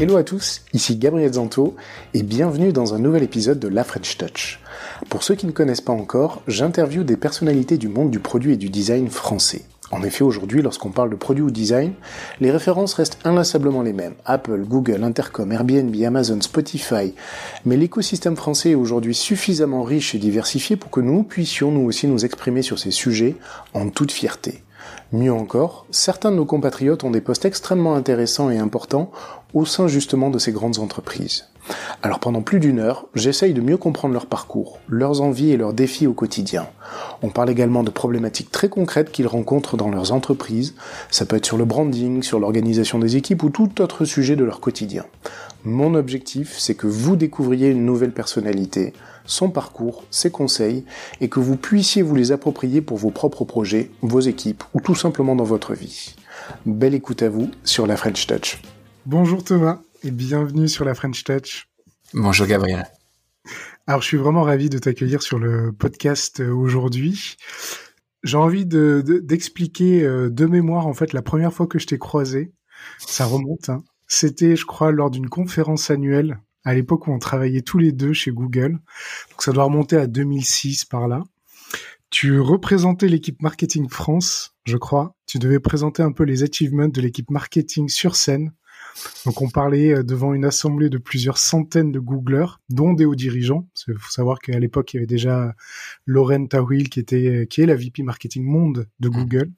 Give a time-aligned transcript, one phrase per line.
[0.00, 1.74] Hello à tous, ici Gabriel Zanto
[2.14, 4.60] et bienvenue dans un nouvel épisode de La French Touch.
[5.08, 8.56] Pour ceux qui ne connaissent pas encore, j'interviewe des personnalités du monde du produit et
[8.56, 9.62] du design français.
[9.90, 11.94] En effet, aujourd'hui, lorsqu'on parle de produit ou design,
[12.38, 14.14] les références restent inlassablement les mêmes.
[14.24, 17.12] Apple, Google, Intercom, Airbnb, Amazon, Spotify.
[17.64, 22.06] Mais l'écosystème français est aujourd'hui suffisamment riche et diversifié pour que nous puissions nous aussi
[22.06, 23.34] nous exprimer sur ces sujets
[23.74, 24.62] en toute fierté.
[25.12, 29.10] Mieux encore, certains de nos compatriotes ont des postes extrêmement intéressants et importants
[29.54, 31.46] au sein justement de ces grandes entreprises.
[32.02, 35.72] Alors pendant plus d'une heure, j'essaye de mieux comprendre leur parcours, leurs envies et leurs
[35.72, 36.66] défis au quotidien.
[37.22, 40.74] On parle également de problématiques très concrètes qu'ils rencontrent dans leurs entreprises,
[41.10, 44.44] ça peut être sur le branding, sur l'organisation des équipes ou tout autre sujet de
[44.44, 45.04] leur quotidien.
[45.64, 48.92] Mon objectif, c'est que vous découvriez une nouvelle personnalité,
[49.26, 50.84] son parcours, ses conseils,
[51.20, 54.94] et que vous puissiez vous les approprier pour vos propres projets, vos équipes ou tout
[54.94, 56.14] simplement dans votre vie.
[56.64, 58.62] Belle écoute à vous sur la French Touch.
[59.10, 61.66] Bonjour Thomas et bienvenue sur la French Touch.
[62.12, 62.84] Bonjour Gabriel.
[63.86, 67.38] Alors je suis vraiment ravi de t'accueillir sur le podcast euh, aujourd'hui.
[68.22, 71.96] J'ai envie d'expliquer de, euh, de, mémoire en fait la première fois que je t'ai
[71.96, 72.52] croisé.
[72.98, 73.70] Ça remonte.
[73.70, 73.82] Hein.
[74.08, 78.12] C'était, je crois, lors d'une conférence annuelle à l'époque où on travaillait tous les deux
[78.12, 78.72] chez Google.
[78.72, 81.24] Donc ça doit remonter à 2006 par là.
[82.10, 85.16] Tu représentais l'équipe marketing France, je crois.
[85.24, 88.52] Tu devais présenter un peu les achievements de l'équipe marketing sur scène.
[89.26, 93.14] Donc on parlait euh, devant une assemblée de plusieurs centaines de Googlers, dont des hauts
[93.14, 93.68] dirigeants.
[93.86, 95.54] Il faut savoir qu'à l'époque, il y avait déjà
[96.06, 99.50] Lauren Tawil qui était qui est la VP marketing monde de Google.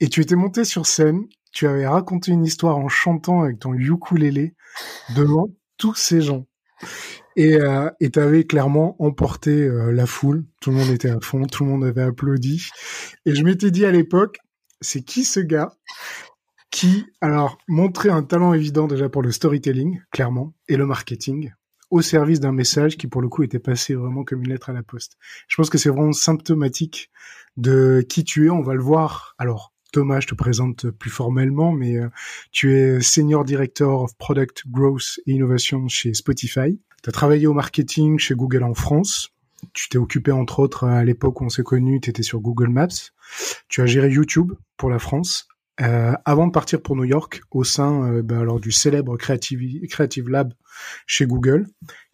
[0.00, 3.72] Et tu étais monté sur scène, tu avais raconté une histoire en chantant avec ton
[3.74, 4.54] ukulélé
[5.14, 5.48] devant
[5.78, 6.46] tous ces gens.
[7.36, 10.44] Et euh, tu avais clairement emporté euh, la foule.
[10.60, 12.68] Tout le monde était à fond, tout le monde avait applaudi.
[13.26, 14.38] Et je m'étais dit à l'époque,
[14.80, 15.72] c'est qui ce gars?
[16.74, 21.52] Qui, alors, montrait un talent évident déjà pour le storytelling, clairement, et le marketing,
[21.92, 24.72] au service d'un message qui, pour le coup, était passé vraiment comme une lettre à
[24.72, 25.16] la poste.
[25.46, 27.12] Je pense que c'est vraiment symptomatique
[27.56, 28.50] de qui tu es.
[28.50, 29.36] On va le voir.
[29.38, 32.08] Alors, Thomas, je te présente plus formellement, mais euh,
[32.50, 36.80] tu es Senior Director of Product Growth et Innovation chez Spotify.
[37.04, 39.30] Tu as travaillé au marketing chez Google en France.
[39.74, 42.70] Tu t'es occupé, entre autres, à l'époque où on s'est connus, tu étais sur Google
[42.70, 43.12] Maps.
[43.68, 45.46] Tu as géré YouTube pour la France.
[45.80, 49.86] Euh, avant de partir pour New York, au sein euh, ben, alors du célèbre Creative,
[49.88, 50.54] Creative Lab
[51.06, 51.66] chez Google,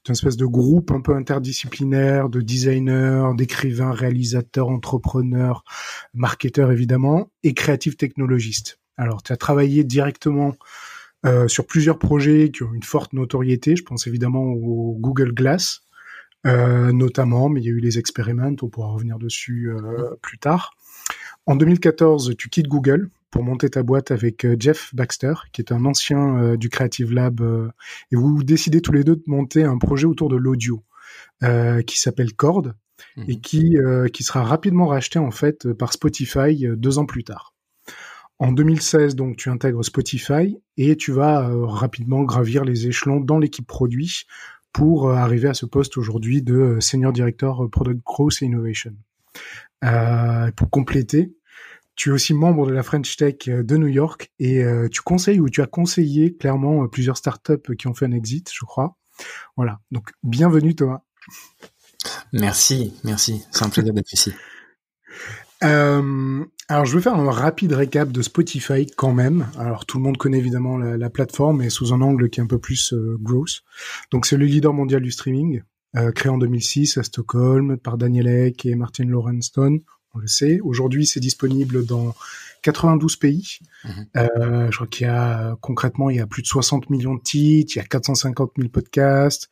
[0.09, 5.63] une espèce de groupe un peu interdisciplinaire de designers, d'écrivains, réalisateurs, entrepreneurs,
[6.15, 8.81] marketeurs évidemment, et créatifs technologistes.
[8.97, 10.55] Alors, tu as travaillé directement
[11.27, 13.77] euh, sur plusieurs projets qui ont une forte notoriété.
[13.77, 15.83] Je pense évidemment au Google Glass,
[16.47, 20.39] euh, notamment, mais il y a eu les expériments, on pourra revenir dessus euh, plus
[20.39, 20.73] tard.
[21.47, 25.73] En 2014, tu quittes Google pour monter ta boîte avec euh, Jeff Baxter, qui est
[25.73, 27.69] un ancien euh, du Creative Lab, euh,
[28.11, 30.85] et vous décidez tous les deux de monter un projet autour de l'audio
[31.87, 32.69] qui s'appelle Chord
[33.17, 33.41] et mhm.
[33.41, 33.77] qui
[34.13, 37.55] qui sera rapidement racheté en fait par Spotify deux ans plus tard.
[38.39, 43.67] En 2016, donc, tu intègres Spotify et tu vas rapidement gravir les échelons dans l'équipe
[43.67, 44.25] produit
[44.73, 48.95] pour arriver à ce poste aujourd'hui de Senior Director Product Growth Innovation.
[49.83, 51.33] Euh, pour compléter,
[51.97, 55.03] tu es aussi membre de la French Tech euh, de New York et euh, tu
[55.03, 58.65] conseilles ou tu as conseillé clairement euh, plusieurs startups qui ont fait un exit, je
[58.65, 58.97] crois.
[59.57, 59.81] Voilà.
[59.91, 61.03] Donc, bienvenue Thomas.
[62.33, 63.45] Merci, merci.
[63.51, 64.33] C'est un plaisir d'être ici.
[65.63, 69.47] Euh, alors, je vais faire un rapide récap de Spotify quand même.
[69.59, 72.47] Alors, tout le monde connaît évidemment la, plateforme, mais sous un angle qui est un
[72.47, 73.61] peu plus growth.
[74.11, 75.61] Donc, c'est le leader mondial du streaming,
[76.15, 79.81] créé en 2006 à Stockholm par Daniel Ek et Martin Lorenstone
[80.15, 80.61] on le sait.
[80.63, 82.15] Aujourd'hui, c'est disponible dans
[82.63, 83.59] 92 pays.
[83.85, 84.07] Mhm.
[84.17, 87.23] Euh, je crois qu'il y a concrètement, il y a plus de 60 millions de
[87.23, 89.49] titres, il y a 450 000 podcasts,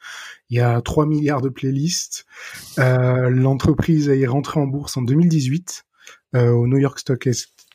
[0.51, 2.27] il y a 3 milliards de playlists.
[2.79, 5.85] Euh, L'entreprise est rentrée en bourse en 2018
[6.35, 7.27] euh, au New York Stock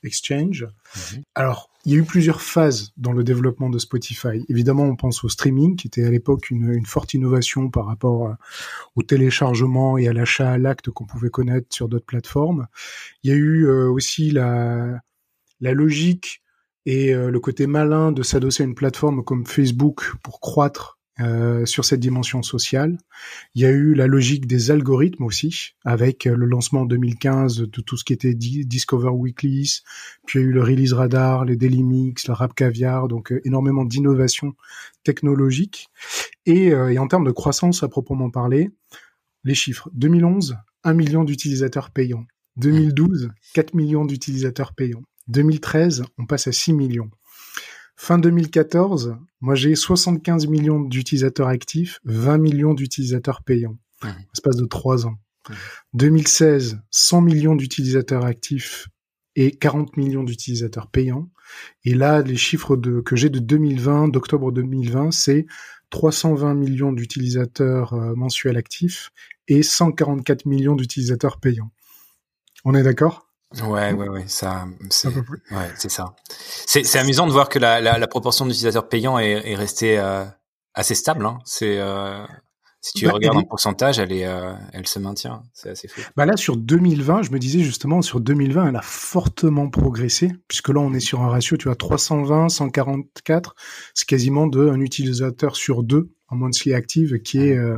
[0.04, 0.68] Exchange.
[0.96, 1.24] Mhm.
[1.36, 4.46] Alors, il y a eu plusieurs phases dans le développement de Spotify.
[4.48, 8.36] Évidemment, on pense au streaming, qui était à l'époque une, forte innovation par rapport
[8.96, 12.68] au téléchargement et à l'achat à l'acte qu'on pouvait connaître sur d'autres plateformes.
[13.24, 15.02] Il y a eu euh, aussi la,
[15.60, 16.42] la logique
[16.86, 21.66] et euh, le côté malin de s'adosser à une plateforme comme Facebook pour croître euh,
[21.68, 22.98] sur cette dimension sociale.
[23.54, 27.58] Il y a eu la logique des algorithmes aussi, avec euh, le lancement en 2015
[27.58, 29.82] de tout ce qui était Discover Weeklies,
[30.26, 33.32] puis il y a eu le Release Radar, les Daily Mix, le Rap Caviar, donc
[33.32, 34.54] euh, énormément d'innovations
[35.04, 35.90] technologiques.
[36.48, 38.72] Et, et en termes de croissance à proprement parler,
[39.44, 42.26] les chiffres 2011, 1 million d'utilisateurs payants.
[42.58, 45.04] 2012, 4 millions d'utilisateurs payants.
[45.28, 47.10] 2013, on passe à 6 millions.
[47.96, 53.78] Fin 2014, moi j'ai 75 millions d'utilisateurs actifs, 20 millions d'utilisateurs payants.
[54.04, 54.08] Mmh.
[54.34, 55.16] Espace de trois ans.
[55.94, 56.82] 2016, mmh.
[56.90, 58.88] 100 millions d'utilisateurs actifs
[59.36, 61.30] et 40 millions d'utilisateurs payants.
[61.84, 65.46] Et là, les chiffres de, que j'ai de 2020, d'octobre 2020, c'est
[65.90, 69.12] 320 millions d'utilisateurs euh, mensuels actifs
[69.48, 71.72] et 144 millions d'utilisateurs payants.
[72.66, 73.33] On est d'accord?
[73.62, 76.16] Ouais, ouais, ouais, ça, c'est, ouais, c'est ça.
[76.66, 80.00] C'est, c'est amusant de voir que la, la, la proportion d'utilisateurs payants est, est restée
[80.00, 80.26] euh,
[80.74, 81.26] assez stable.
[81.26, 81.38] Hein.
[81.46, 82.26] C'est, euh,
[82.84, 85.44] si tu bah, regardes en pourcentage, elle est, euh, elle se maintient.
[85.54, 86.02] C'est assez fou.
[86.18, 90.68] Bah là, sur 2020, je me disais justement, sur 2020, elle a fortement progressé, puisque
[90.68, 93.56] là, on est sur un ratio, tu vois, 320, 144,
[93.94, 97.78] c'est quasiment de un utilisateur sur deux en monthly active qui est, euh,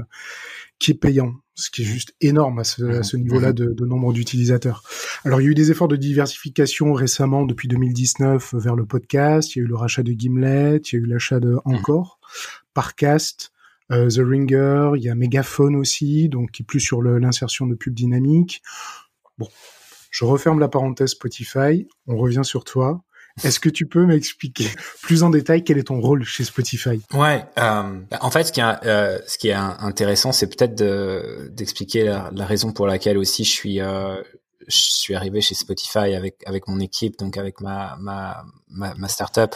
[0.79, 3.17] qui est payant ce qui est juste énorme à ce, mmh.
[3.17, 3.75] niveau-là mmh.
[3.75, 4.83] de, nombre d'utilisateurs.
[5.23, 9.55] Alors il y a eu des efforts de diversification récemment depuis 2019 vers le podcast,
[9.55, 11.61] il y a eu le rachat de Gimlet, il y a eu l'achat de mmh.
[11.63, 12.19] Encore,
[12.73, 13.53] Parcast,
[13.89, 17.93] The Ringer, il y a Megaphone aussi, donc qui est plus sur l'insertion de pub
[17.93, 18.61] dynamique.
[19.37, 19.47] Bon,
[20.11, 23.03] je referme la parenthèse Spotify, on revient sur toi.
[23.43, 24.65] Est-ce que tu peux m'expliquer
[25.01, 27.01] plus en détail quel est ton rôle chez Spotify?
[27.13, 30.75] Ouais, euh, en fait, ce qui est, euh, ce qui est intéressant, c'est peut-être
[31.53, 34.21] d'expliquer la, la, raison pour laquelle aussi je suis, euh,
[34.67, 39.07] je suis arrivé chez Spotify avec avec mon équipe, donc avec ma ma ma, ma
[39.07, 39.55] startup,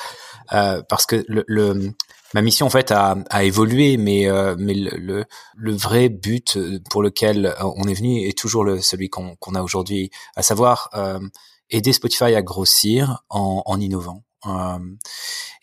[0.54, 1.92] euh, parce que le, le,
[2.34, 5.26] ma mission en fait a, a évolué, mais euh, mais le,
[5.56, 6.58] le, vrai but
[6.90, 10.90] pour lequel on est venu est toujours le, celui qu'on qu'on a aujourd'hui, à savoir
[10.94, 11.20] euh,
[11.70, 14.24] aider Spotify à grossir en, en innovant.
[14.46, 14.80] Euh,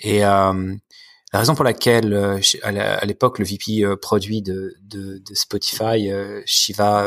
[0.00, 0.74] et euh,
[1.36, 4.74] la raison pour laquelle, euh, à l'époque, le VP produit de,
[5.34, 6.10] Spotify,
[6.46, 7.06] Shiva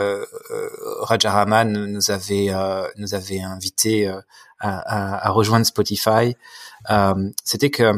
[1.02, 2.50] Rajaraman, nous avait
[2.96, 4.14] nous invité
[4.60, 6.36] à, rejoindre Spotify,
[7.44, 7.92] c'était que,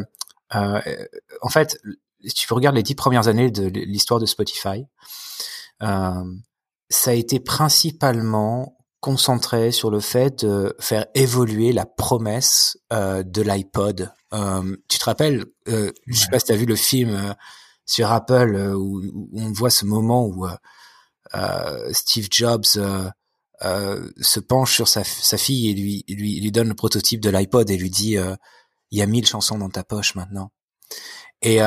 [0.53, 1.77] en fait,
[2.23, 4.85] si tu regardes les dix premières années de l'histoire de Spotify,
[5.81, 13.41] ça a été principalement concentré sur le fait de faire évoluer la promesse euh, de
[13.41, 14.13] l'iPod.
[14.33, 17.33] Euh, tu te rappelles, euh, je sais pas si tu as vu le film euh,
[17.85, 20.47] sur Apple euh, où, où, on voit ce moment où
[21.91, 27.21] Steve Jobs se penche sur sa, sa, fille et lui, lui, lui donne le prototype
[27.21, 28.17] de l'iPod et lui dit
[28.91, 30.51] il y a mille chansons dans ta poche maintenant.
[31.41, 31.59] Et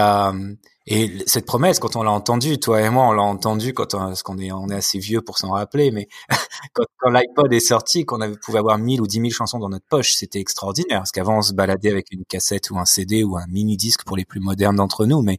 [0.87, 3.99] et cette promesse, quand on l'a entendue, toi et moi, on l'a entendue quand on,
[4.01, 6.09] parce qu'on est, assez vieux pour s'en rappeler, mais
[6.75, 10.15] quand, l'iPod est sorti, qu'on pouvait avoir 1000 ou 10 000 chansons dans notre poche,
[10.15, 10.99] c'était extraordinaire.
[10.99, 14.17] Parce qu'avant, on se baladait avec une cassette ou un CD ou un mini-disque pour
[14.17, 15.39] les plus modernes d'entre nous, mais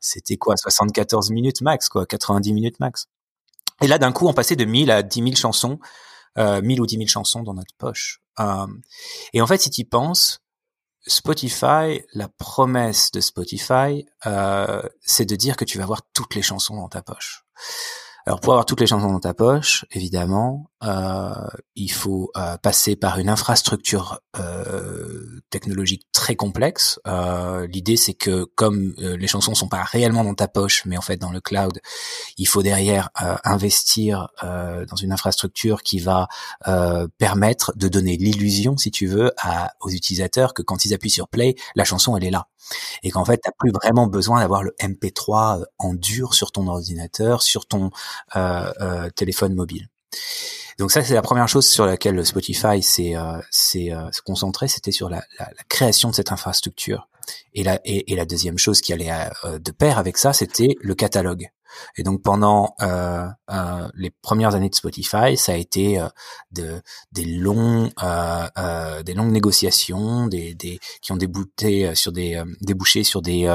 [0.00, 3.06] c'était quoi, 74 minutes max, quoi, 90 minutes max.
[3.82, 5.78] Et là, d'un coup, on passait de 1000 à 10 000 chansons,
[6.38, 8.20] euh, 1000 ou 10 000 chansons dans notre poche.
[8.40, 8.66] Euh,
[9.32, 10.41] et en fait, si tu y penses,
[11.06, 16.42] Spotify, la promesse de Spotify, euh, c'est de dire que tu vas avoir toutes les
[16.42, 17.44] chansons dans ta poche.
[18.26, 21.34] Alors pour avoir toutes les chansons dans ta poche, évidemment, euh,
[21.74, 27.00] il faut euh, passer par une infrastructure euh, technologique très complexe.
[27.06, 30.96] Euh, l'idée c'est que comme euh, les chansons sont pas réellement dans ta poche, mais
[30.96, 31.80] en fait dans le cloud,
[32.38, 33.10] il faut derrière
[33.44, 36.28] investir dans une infrastructure qui va
[37.18, 41.28] permettre de donner l'illusion, si tu veux, à, aux utilisateurs que quand ils appuient sur
[41.28, 42.48] play, la chanson elle est là
[43.02, 46.52] et qu'en fait, tu n'as plus vraiment besoin d'avoir le MP3 euh, en dur sur
[46.52, 47.90] ton ordinateur, sur ton euh, euh,
[49.14, 49.88] téléphone mobile.
[50.78, 53.40] Donc ça, c'est la première chose sur laquelle Spotify s'est euh,
[53.76, 57.08] euh concentré, c'était sur la, la, la, création de cette infrastructure.
[57.54, 59.12] Et la, et, et la deuxième chose qui allait
[59.44, 61.50] de pair avec ça, c'était le catalogue.
[61.96, 66.08] Et donc pendant euh, euh, les premières années de Spotify, ça a été euh,
[66.52, 66.80] de,
[67.12, 73.04] des longs, euh, euh, des longues négociations, des, des qui ont débouté sur des débouché
[73.04, 73.46] sur des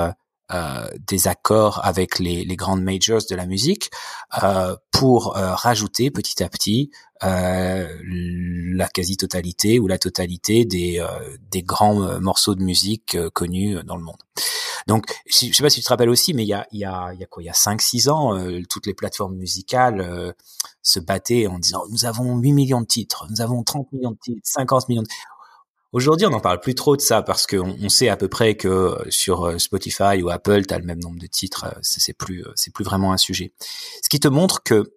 [0.53, 3.91] euh, des accords avec les, les, grandes majors de la musique
[4.41, 6.89] euh, pour euh, rajouter petit à petit
[7.21, 11.03] la quasi-totalité ou la totalité des,
[11.51, 14.21] des grands morceaux de musique connus dans le monde.
[14.85, 16.85] Donc, je sais pas si tu te rappelles aussi, mais il y a, il y
[16.85, 18.39] a, il y a quoi Il y a 5-6 ans,
[18.69, 20.35] toutes les plateformes musicales
[20.83, 24.19] se battaient en disant nous avons 8 millions de titres, nous avons 30 millions de
[24.19, 25.07] titres, 50 millions de
[25.93, 28.55] Aujourd'hui, on n'en parle plus trop de ça parce qu'on on sait à peu près
[28.55, 31.65] que euh, sur euh, Spotify ou Apple, tu as le même nombre de titres.
[31.65, 33.53] Euh, c'est plus, c'est plus vraiment un sujet.
[34.03, 34.91] Ce qui te montre que,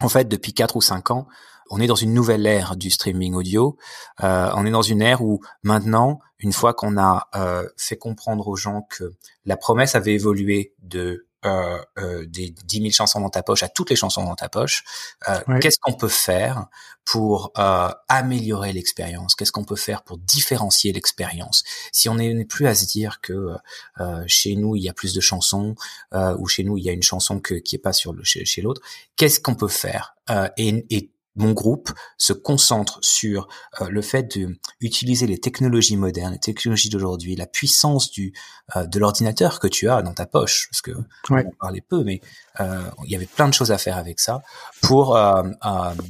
[0.00, 1.26] en fait, depuis quatre ou cinq ans,
[1.70, 3.78] on est dans une nouvelle ère du streaming audio.
[4.22, 8.48] Euh, on est dans une ère où maintenant, une fois qu'on a euh, fait comprendre
[8.48, 13.30] aux gens que la promesse avait évolué de euh, euh, des 10 000 chansons dans
[13.30, 14.84] ta poche à toutes les chansons dans ta poche,
[15.28, 16.66] euh, qu'est-ce qu'on peut faire
[17.04, 19.34] pour euh, améliorer l'expérience?
[19.34, 21.64] Qu'est-ce qu'on peut faire pour différencier l'expérience?
[21.92, 23.54] Si on n'est plus à se dire que
[24.00, 25.74] euh, chez nous il y a plus de chansons
[26.12, 28.44] ou chez nous il y a une chanson que, qui est pas sur le chez,
[28.44, 28.82] chez l'autre,
[29.16, 30.14] qu'est-ce qu'on peut faire?
[30.56, 33.48] Et, et mon groupe se concentre sur
[33.80, 34.38] euh, le fait
[34.80, 38.32] d'utiliser les technologies modernes, les technologies d'aujourd'hui, la puissance du
[38.76, 40.92] euh, de l'ordinateur que tu as dans ta poche, parce que
[41.30, 42.20] on parlait peu, mais
[42.60, 44.42] euh, il y avait plein de choses à faire avec ça
[44.82, 45.18] pour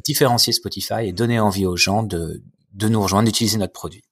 [0.04, 4.04] différencier Spotify et donner envie aux gens de de nous rejoindre, d'utiliser notre produit.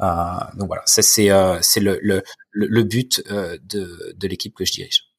[0.00, 1.28] donc voilà, ça c'est
[1.60, 2.22] c'est le, le,
[2.52, 5.11] le but de de l'équipe que je dirige.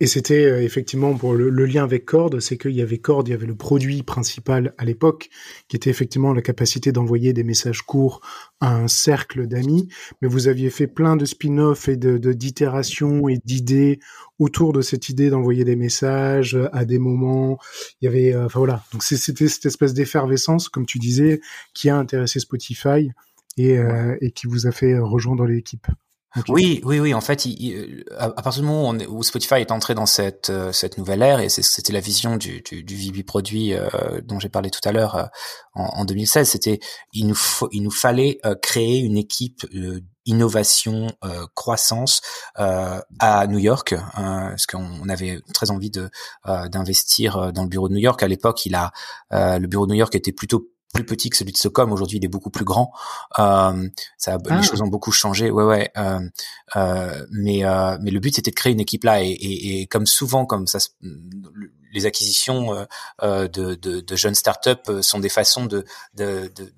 [0.00, 3.30] Et c'était euh, effectivement pour le, lien avec Cord, c'est qu'il y avait Cord, il
[3.30, 5.28] y avait le produit principal à l'époque,
[5.66, 8.20] qui était effectivement la capacité d'envoyer des messages courts
[8.60, 9.88] à un cercle d'amis.
[10.22, 13.98] Mais vous aviez fait plein de spin-offs et de d'itérations et d'idées
[14.38, 17.58] autour de cette idée d'envoyer des messages à des moments.
[18.00, 18.84] Il y avait, euh, enfin voilà.
[18.92, 21.40] Donc c'était cette espèce d'effervescence, comme tu disais,
[21.74, 23.10] qui a intéressé Spotify
[23.56, 25.88] et, euh, et qui vous a fait rejoindre l'équipe.
[26.48, 27.14] Oui, oui, oui.
[27.14, 27.46] En fait,
[28.18, 31.48] à, partir du moment où, Spotify est entré dans cette euh, cette nouvelle ère, et
[31.48, 33.88] c'était la vision du, du, du VB produit euh,
[34.22, 35.24] dont j'ai parlé tout à l'heure euh,
[35.74, 36.80] en, en, 2016, c'était
[37.14, 37.38] il nous
[37.72, 39.66] il nous fallait créer une équipe
[40.26, 41.06] innovation,
[41.54, 42.20] croissance
[42.54, 46.10] à New York, parce qu'on avait très envie de
[46.44, 48.22] d'investir dans le bureau de New York.
[48.22, 48.92] À l'époque, il a
[49.30, 51.92] le bureau de New York était plutôt plus petit que celui de Stockholm.
[51.92, 52.92] Aujourd'hui, il est beaucoup plus grand.
[53.38, 54.62] Euh, ça, les ah.
[54.62, 55.50] choses ont beaucoup changé.
[55.50, 55.90] Ouais, ouais.
[55.96, 56.20] Euh,
[56.76, 59.86] euh, mais euh, mais le but c'était de créer une équipe là et, et, et
[59.86, 60.78] comme souvent, comme ça,
[61.92, 62.84] les acquisitions euh,
[63.22, 66.72] euh, de, de, de, jeunes startups sont des façons de, de, de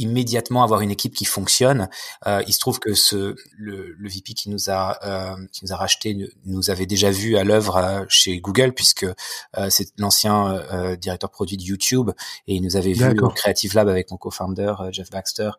[0.00, 1.88] immédiatement avoir une équipe qui fonctionne.
[2.26, 5.72] Euh, il se trouve que ce le, le VP qui nous a euh, qui nous
[5.72, 10.48] a racheté nous avait déjà vu à l'œuvre euh, chez Google puisque euh, c'est l'ancien
[10.72, 12.10] euh, directeur produit de YouTube
[12.46, 15.50] et il nous avait vu au Creative Lab avec mon co-founder Jeff Baxter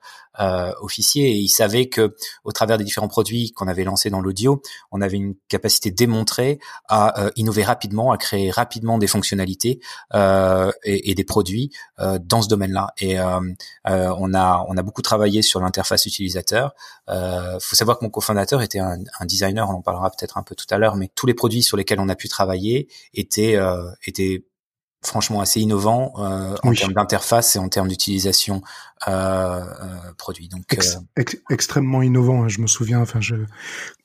[0.81, 1.31] officier.
[1.31, 5.01] Et il savait que au travers des différents produits qu'on avait lancés dans l'audio, on
[5.01, 9.79] avait une capacité démontrée à innover rapidement, à créer rapidement des fonctionnalités
[10.13, 12.93] et, et, des produits dans ce domaine-là.
[12.99, 13.17] Et
[13.85, 16.73] on on a beaucoup travaillé sur l'interface utilisateur.
[17.09, 20.55] Euh, faut savoir que mon cofondateur était un, designer, on en parlera peut-être un peu
[20.55, 23.89] tout à l'heure, mais tous les produits sur lesquels on a pu travailler étaient euh,
[24.05, 24.45] étaient
[25.03, 28.61] franchement assez innovants euh, en termes d'interface et en termes d'utilisation
[29.07, 30.47] euh, euh, produit.
[30.47, 32.43] Donc euh, extrêmement innovant.
[32.43, 33.01] Hein, je me souviens.
[33.01, 33.35] Enfin, je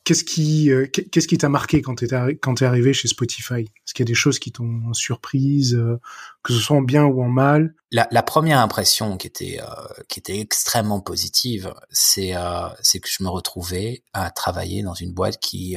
[0.05, 2.07] qu'est-ce qui euh, qu'est-ce qui t'a marqué quand t'es
[2.41, 3.61] quand t'es arrivé chez Spotify?
[3.61, 6.00] Est-ce qu'il y a des choses qui t'ont surprise, euh,
[6.43, 7.75] que ce soit en bien ou en mal?
[7.93, 9.61] La, la première impression qui était
[10.09, 12.33] qui était extrêmement positive, c'est
[12.81, 15.76] c'est que je me retrouvais à travailler dans une boîte qui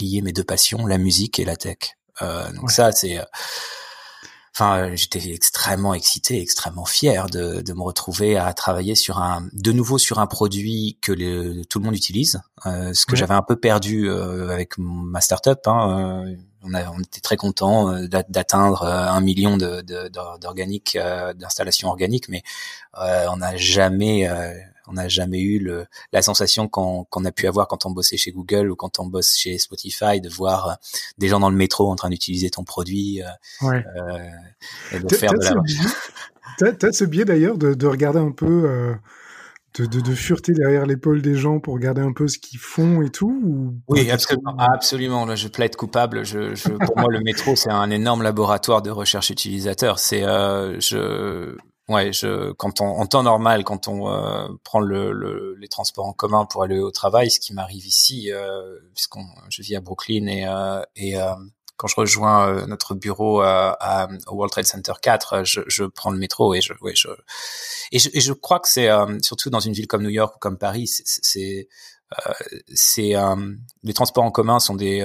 [0.00, 1.78] liait mes deux passions, la musique et la tech.
[2.20, 3.20] donc ça, c'est
[4.54, 9.72] enfin j'étais extrêmement excité, extrêmement fier de, de, me retrouver à travailler sur un de
[9.72, 13.42] nouveau sur un produit que le, tout le monde utilise, euh, ce que j'avais un
[13.42, 15.60] peu perdu euh, avec ma startup.
[15.66, 19.82] Hein, euh, on, a, on était très content euh, d'atteindre un million de
[20.40, 20.98] d'organiques
[21.36, 22.42] d'installations organiques, mais
[22.94, 24.28] on n'a jamais
[24.88, 28.32] on n'a jamais eu le, la sensation qu'on a pu avoir quand on bossait chez
[28.32, 30.74] Google ou quand on bosse chez Spotify de voir euh,
[31.18, 33.84] des gens dans le métro en train d'utiliser ton produit euh, ouais.
[33.96, 36.72] euh, et de faire de la.
[36.72, 38.64] T'as ce biais d'ailleurs de, de, regarder un peu.
[38.66, 38.94] Euh...
[39.78, 43.02] De, de, de, fureter derrière l'épaule des gens pour regarder un peu ce qu'ils font
[43.02, 44.56] et tout ou Oui, absolument.
[44.56, 45.26] absolument.
[45.26, 46.24] Là, je plaide coupable.
[46.24, 49.98] Je, je pour moi, le métro, c'est un énorme laboratoire de recherche utilisateur.
[49.98, 51.54] C'est, euh, je,
[51.88, 56.04] Ouais, je, quand on, en temps normal, quand on euh, prend le, le, les transports
[56.04, 59.80] en commun pour aller au travail, ce qui m'arrive ici, euh, puisqu'on, je vis à
[59.80, 61.34] Brooklyn et, euh, et euh,
[61.78, 66.10] quand je rejoins euh, notre bureau à, au World Trade Center 4, je, je, prends
[66.10, 67.08] le métro et je, ouais, je,
[67.90, 68.90] et je, et je crois que c'est
[69.22, 71.68] surtout dans une ville comme New York ou comme Paris, c'est,
[72.68, 73.14] c'est,
[73.82, 75.00] les transports en commun sont des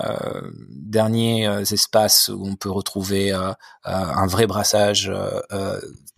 [0.00, 3.52] euh, derniers euh, espaces où on peut retrouver euh,
[3.84, 5.10] un vrai brassage,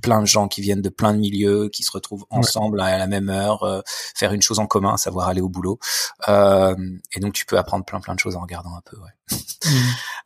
[0.02, 3.06] plein de gens qui viennent de plein de milieux, qui se retrouvent ensemble à la
[3.06, 3.82] même heure,
[4.16, 5.78] faire une chose en commun, savoir aller au boulot.
[6.26, 8.96] et donc tu peux apprendre plein plein de choses en regardant un peu.
[8.98, 9.38] Ouais.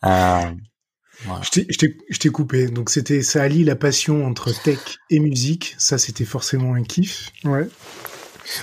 [1.27, 1.41] Mmh.
[2.11, 2.67] Je t'ai coupé.
[2.67, 5.75] Donc c'était ça allie la passion entre tech et musique.
[5.79, 7.31] Ça c'était forcément un kiff.
[7.45, 7.69] Ouais.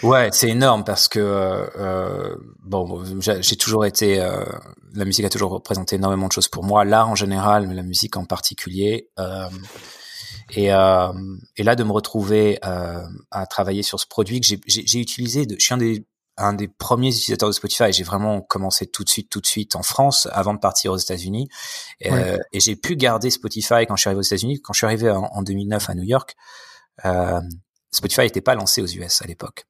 [0.04, 4.44] Ouais, c'est énorme parce que euh, bon, j'ai toujours été, euh,
[4.94, 7.84] la musique a toujours représenté énormément de choses pour moi, l'art en général, mais la
[7.84, 9.10] musique en particulier.
[9.20, 9.50] Euh,
[10.54, 11.12] et, euh,
[11.58, 15.56] et là, de me retrouver euh, à travailler sur ce produit que j'ai utilisé, de,
[15.58, 16.06] je suis un des
[16.38, 17.92] un des premiers utilisateurs de Spotify.
[17.92, 20.98] J'ai vraiment commencé tout de suite, tout de suite en France avant de partir aux
[20.98, 21.50] États-Unis.
[22.06, 24.62] Euh, et j'ai pu garder Spotify quand je suis arrivé aux États-Unis.
[24.62, 26.36] Quand je suis arrivé en, 2009 à New York,
[27.06, 27.42] euh,
[27.92, 29.66] Spotify n'était pas lancé aux US à l'époque.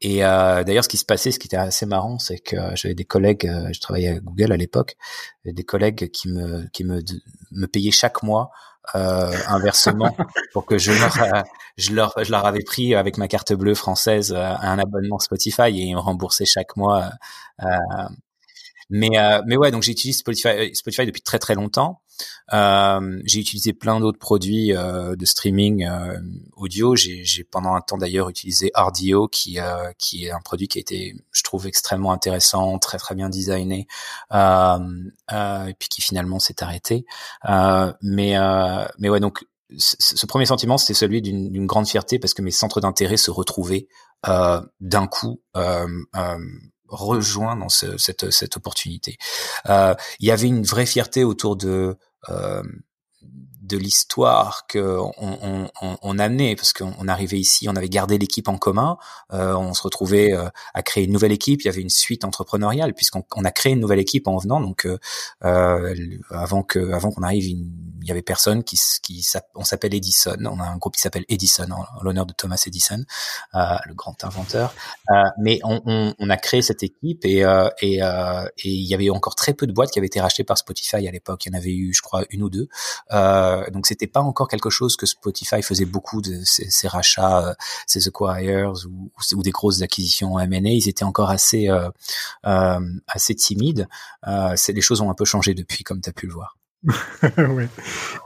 [0.00, 2.94] Et euh, d'ailleurs, ce qui se passait, ce qui était assez marrant, c'est que j'avais
[2.94, 4.96] des collègues, euh, je travaillais à Google à l'époque,
[5.44, 7.02] des collègues qui me qui me
[7.50, 8.50] me payaient chaque mois
[8.94, 10.16] euh, un versement
[10.52, 11.42] pour que je leur euh,
[11.76, 15.68] je leur je leur avais pris avec ma carte bleue française euh, un abonnement Spotify
[15.68, 17.10] et ils me remboursaient chaque mois.
[17.62, 17.66] Euh,
[18.88, 19.10] mais
[19.46, 22.00] mais ouais, donc j'utilise Spotify Spotify depuis très très longtemps.
[22.52, 26.18] Euh, j'ai utilisé plein d'autres produits euh, de streaming euh,
[26.56, 26.96] audio.
[26.96, 29.58] J'ai pendant un temps d'ailleurs utilisé Ardio, qui
[29.98, 33.86] qui est un produit qui a été, je trouve, extrêmement intéressant, très très bien designé,
[34.32, 37.04] et puis qui finalement s'est arrêté.
[38.02, 38.36] mais
[38.98, 39.44] mais ouais, donc
[39.76, 43.86] ce premier sentiment, c'était celui d'une grande fierté parce que mes centres d'intérêt se retrouvaient
[44.28, 46.38] euh, d'un coup euh, euh,
[46.88, 49.16] rejoints dans ce, cette, cette opportunité.
[49.66, 51.96] il y avait une vraie fierté autour de
[52.28, 52.62] euh,
[53.70, 58.48] de l'histoire que on, on, on, amenait parce qu'on arrivait ici, on avait gardé l'équipe
[58.48, 58.98] en commun,
[59.32, 61.62] euh, on se retrouvait euh, à créer une nouvelle équipe.
[61.62, 64.60] Il y avait une suite entrepreneuriale puisqu'on on a créé une nouvelle équipe en venant.
[64.60, 64.98] Donc euh,
[65.44, 65.94] euh
[66.30, 70.36] avant que avant qu'on arrive, il y avait personne qui qui on s'appelle Edison.
[70.44, 73.04] On a un groupe qui s'appelle Edison en, l'honneur de Thomas Edison,
[73.54, 74.74] euh, le grand inventeur.
[75.38, 77.40] mais on, on, a créé cette équipe et
[77.80, 80.58] et, et il y avait encore très peu de boîtes qui avaient été rachetées par
[80.58, 81.46] Spotify à l'époque.
[81.46, 82.68] Il y en avait eu, je crois, une ou deux.
[83.12, 87.48] Euh, euh, donc c'était pas encore quelque chose que Spotify faisait beaucoup de ces, rachats,
[87.48, 87.54] euh,
[87.86, 90.70] ces acquires ou, des grosses acquisitions M&A.
[90.70, 93.88] Ils étaient encore assez euh, assez timides.
[94.26, 96.56] les choses ont un peu changé depuis, comme tu as pu le voir.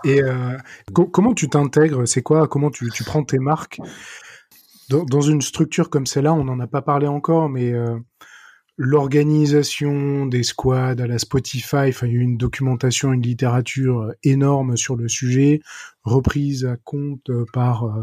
[0.05, 0.21] Et
[0.93, 2.07] comment tu t'intègres?
[2.07, 2.47] C'est quoi?
[2.47, 3.81] Comment tu, tu, prends tes marques?
[4.89, 7.73] Dans, une structure comme celle-là On n'en a pas parlé encore, mais
[8.77, 14.03] l'organisation des squads à la Spotify, enfin, il y a eu une documentation, une littérature
[14.03, 15.61] euh, énorme sur le sujet,
[16.03, 18.03] reprise à compte euh, par euh,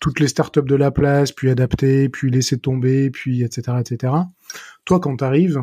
[0.00, 4.12] toutes les startups de la place, puis adaptées, puis laissées tomber, puis etc., etc.
[4.84, 5.62] Toi, quand tu arrives,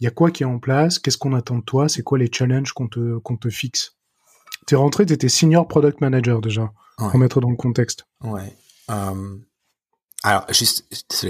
[0.00, 0.98] il y a quoi qui est en place?
[0.98, 1.88] Qu'est-ce qu'on attend de toi?
[1.88, 3.96] C'est quoi les challenges qu'on te, qu'on te fixe?
[4.66, 8.06] T'es rentré, t'étais senior product manager déjà, pour mettre dans le contexte.
[8.22, 8.52] Ouais.
[10.22, 10.86] Alors, juste,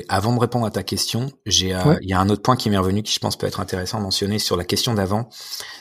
[0.08, 2.70] avant de répondre à ta question, j'ai, euh, il y a un autre point qui
[2.70, 5.28] m'est revenu qui je pense peut être intéressant à mentionner sur la question d'avant.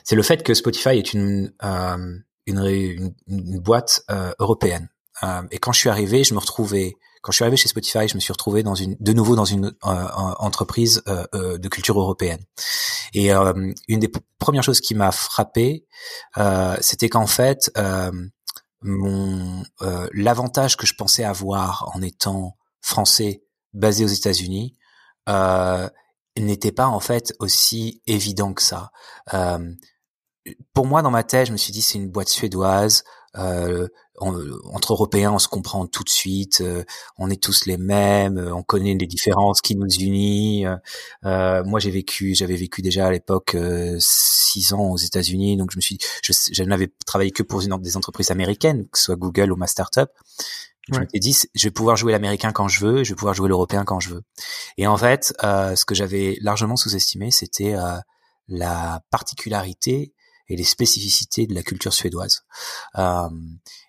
[0.03, 4.89] C'est le fait que Spotify est une euh, une, une, boîte euh, européenne.
[5.49, 8.15] et quand je suis arrivé, je me retrouvais, quand je suis arrivé chez Spotify, je
[8.15, 11.01] me suis retrouvé dans une, de nouveau dans une entreprise
[11.33, 12.43] de culture européenne.
[13.15, 15.87] Et une des premières choses qui m'a frappé,
[16.81, 17.71] c'était qu'en fait,
[18.81, 19.63] mon
[20.13, 22.55] l'avantage que je pensais avoir en étant
[22.85, 23.43] français
[23.73, 24.75] basé aux États-Unis
[25.27, 25.89] euh,
[26.37, 28.91] n'était pas en fait aussi évident que ça.
[29.33, 29.73] Euh,
[30.73, 33.03] pour moi, dans ma tête, je me suis dit c'est une boîte suédoise.
[33.37, 36.61] Euh, entre Européens, on se comprend tout de suite.
[36.61, 36.83] Euh,
[37.17, 38.37] on est tous les mêmes.
[38.53, 40.67] On connaît les différences qui nous unissent.
[41.25, 43.57] Euh, moi, j'ai vécu, j'avais vécu déjà à l'époque
[43.99, 47.75] six ans aux États-Unis, donc je me suis, je, je n'avais travaillé que pour une,
[47.81, 50.11] des entreprises américaines, que ce soit Google ou ma startup.
[50.91, 53.49] Je m'étais dit, je vais pouvoir jouer l'américain quand je veux, je vais pouvoir jouer
[53.49, 54.23] l'européen quand je veux.
[54.77, 57.97] Et en fait, euh, ce que j'avais largement sous-estimé, c'était euh,
[58.47, 60.13] la particularité
[60.47, 62.45] et les spécificités de la culture suédoise.
[62.97, 63.29] Euh,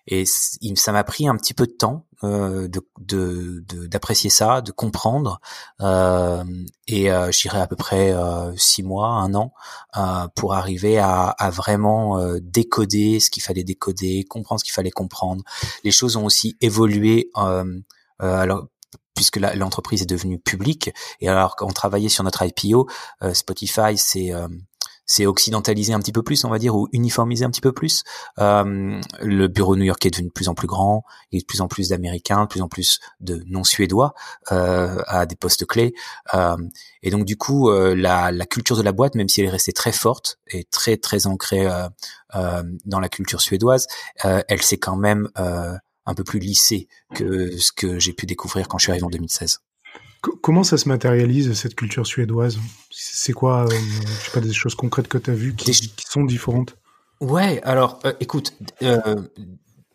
[0.07, 5.39] et ça m'a pris un petit peu de temps euh, de d'apprécier ça, de comprendre.
[5.81, 6.43] Euh,
[6.87, 9.53] et euh, j'irai à peu près euh, six mois, un an,
[9.97, 14.73] euh, pour arriver à, à vraiment euh, décoder ce qu'il fallait décoder, comprendre ce qu'il
[14.73, 15.43] fallait comprendre.
[15.83, 17.29] Les choses ont aussi évolué.
[18.19, 18.67] alors
[19.13, 20.91] puisque l'entreprise est devenue publique.
[21.21, 22.87] Et alors, quand on travaillait sur notre IPO,
[23.33, 24.31] Spotify, c'est
[25.07, 28.03] c'est occidentalisé un petit peu plus, on va dire, ou uniformisé un petit peu plus.
[28.39, 31.45] Euh, le bureau new-yorkais est devenu de plus en plus grand, il y a de
[31.45, 34.13] plus en plus d'Américains, de plus en plus de non-suédois
[34.51, 35.93] euh, à des postes clés.
[36.33, 36.57] Euh,
[37.01, 39.71] et donc du coup, la, la, culture de la boîte, même si elle est restée
[39.71, 41.67] très forte et très très ancrée
[42.33, 43.87] dans la culture suédoise,
[44.23, 48.77] elle s'est quand même un peu plus lissée que ce que j'ai pu découvrir quand
[48.77, 49.59] je suis arrivé en 2016
[50.21, 52.59] comment ça se matérialise cette culture suédoise?
[52.89, 55.73] C'est quoi, euh, je sais pas, des choses concrètes que tu as vues qui,
[56.07, 56.75] sont différentes?
[57.19, 58.53] Ouais, alors euh, écoute,
[58.83, 59.15] euh,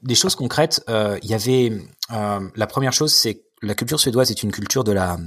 [0.03, 1.73] des choses concrètes, il y avait
[2.09, 5.19] la première chose, c'est la culture suédoise est une culture de la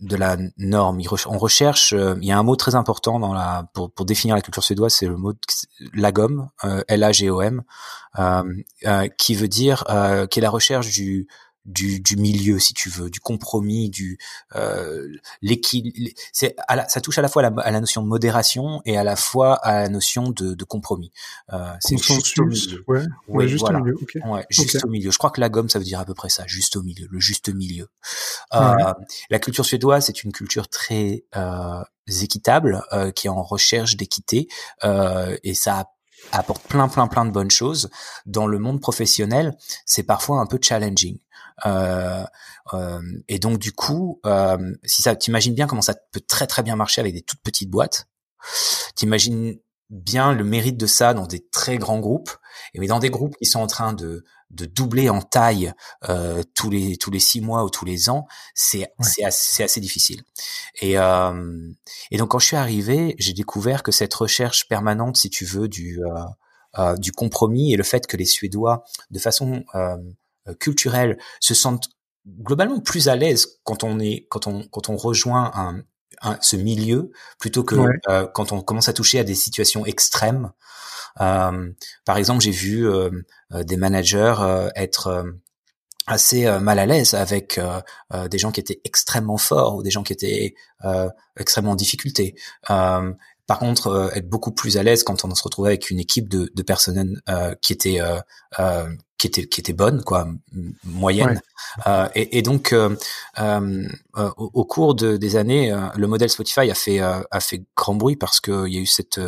[0.00, 1.00] de la norme.
[1.26, 4.42] On recherche, il y a un mot très important dans la pour, pour définir la
[4.42, 5.32] culture suédoise, c'est le mot
[5.94, 6.48] lagom,
[6.88, 7.62] L A G O M,
[9.16, 9.84] qui veut dire
[10.28, 11.28] qui est la recherche du
[11.66, 14.18] du, du milieu, si tu veux, du compromis, du
[14.54, 15.08] euh,
[15.42, 15.96] l'équilibre.
[16.32, 16.56] C'est
[16.88, 19.16] ça touche à la fois à la, à la, notion de modération et à la
[19.16, 21.12] fois à la notion de, de compromis.
[21.52, 22.84] Euh, c'est juste au milieu.
[22.86, 23.94] Ouais, ouais, juste au milieu.
[24.02, 24.20] Okay.
[24.24, 25.10] Ouais, juste au milieu.
[25.10, 27.06] Je crois que la gomme, ça veut dire à peu près ça, juste au milieu,
[27.10, 27.88] le juste milieu.
[28.54, 28.92] Euh,
[29.30, 31.82] La culture suédoise, c'est une culture très euh,
[32.22, 34.48] équitable, euh, qui est en recherche d'équité,
[34.84, 35.90] euh, et ça
[36.32, 37.90] apporte plein plein plein de bonnes choses.
[38.24, 41.18] Dans le monde professionnel, c'est parfois un peu challenging.
[41.64, 42.24] Euh,
[42.74, 46.62] euh, et donc du coup, euh, si ça, t'imagines bien comment ça peut très très
[46.62, 48.08] bien marcher avec des toutes petites boîtes.
[48.94, 49.56] T'imagines
[49.90, 52.30] bien le mérite de ça dans des très grands groupes,
[52.74, 55.72] et mais dans des groupes qui sont en train de de doubler en taille
[56.08, 59.80] euh, tous les tous les six mois ou tous les ans, c'est c'est assez, assez,
[59.80, 60.22] difficile.
[60.80, 61.72] Et euh,
[62.10, 65.68] et donc quand je suis arrivé, j'ai découvert que cette recherche permanente, si tu veux,
[65.68, 66.24] du euh,
[66.78, 69.64] euh du compromis et le fait que les Suédois, de façon
[70.48, 71.88] euh, culturelle, se sentent
[72.40, 75.82] globalement plus à l'aise quand on est quand on quand on rejoint un,
[76.40, 77.76] ce milieu plutôt que
[78.08, 80.52] euh, quand on commence à toucher à des situations extrêmes.
[81.20, 81.70] Euh,
[82.04, 83.10] par exemple, j'ai vu euh,
[83.52, 84.34] des managers
[84.74, 85.24] être
[86.06, 87.60] assez mal à l'aise avec
[88.30, 90.54] des gens qui étaient extrêmement forts ou des gens qui étaient
[91.36, 92.36] extrêmement en difficulté.
[93.46, 96.50] Par contre, être beaucoup plus à l'aise quand on se retrouvait avec une équipe de,
[96.54, 97.20] de personnes
[97.62, 98.00] qui étaient
[99.18, 100.28] qui était qui était bonne quoi
[100.84, 101.40] moyenne
[101.86, 102.94] euh, et, et, donc euh,
[103.38, 107.94] euh, au, au, cours de, des années le modèle Spotify a fait a fait grand
[107.94, 109.20] bruit parce que il y a eu cette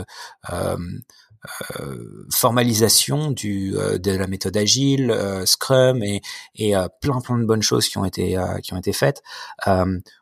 [2.33, 6.21] formalisation du de la méthode agile Scrum et
[6.55, 9.23] et plein plein de bonnes choses qui ont été qui ont été faites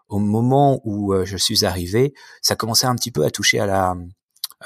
[0.09, 3.97] au moment où je suis arrivé ça commençait un petit peu à toucher à la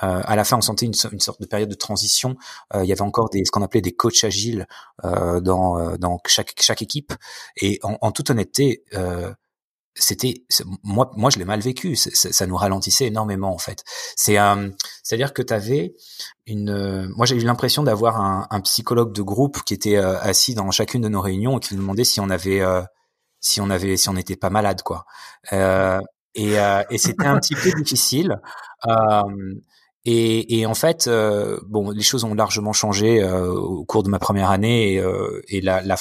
[0.02, 2.36] euh, à la fin, on sentait une, sorte de période de transition.
[2.74, 4.66] Euh, il y avait encore des, ce qu'on appelait des coachs agiles
[5.04, 7.12] euh, dans, euh, dans chaque, chaque équipe.
[7.56, 9.32] Et en, en toute honnêteté, euh,
[10.00, 10.44] c'était
[10.82, 11.96] moi, moi je l'ai mal vécu.
[11.96, 13.84] ça nous ralentissait énormément en fait.
[14.16, 14.36] C'est
[15.02, 15.94] c'est-à-dire que tu avais
[16.46, 17.08] une.
[17.16, 21.08] moi, j'ai eu l'impression d'avoir un, psychologue de groupe qui était assis dans chacune de
[21.08, 22.62] nos réunions et qui nous demandait si on avait
[23.40, 25.06] si on avait si on n'était pas malade quoi.
[25.52, 26.00] Euh,
[26.34, 28.40] et, euh, et c'était un petit peu difficile.
[30.06, 34.02] Euh, et, et, en fait, euh, bon, les choses ont largement changé euh, au cours
[34.02, 35.96] de ma première année et, euh, et la, la,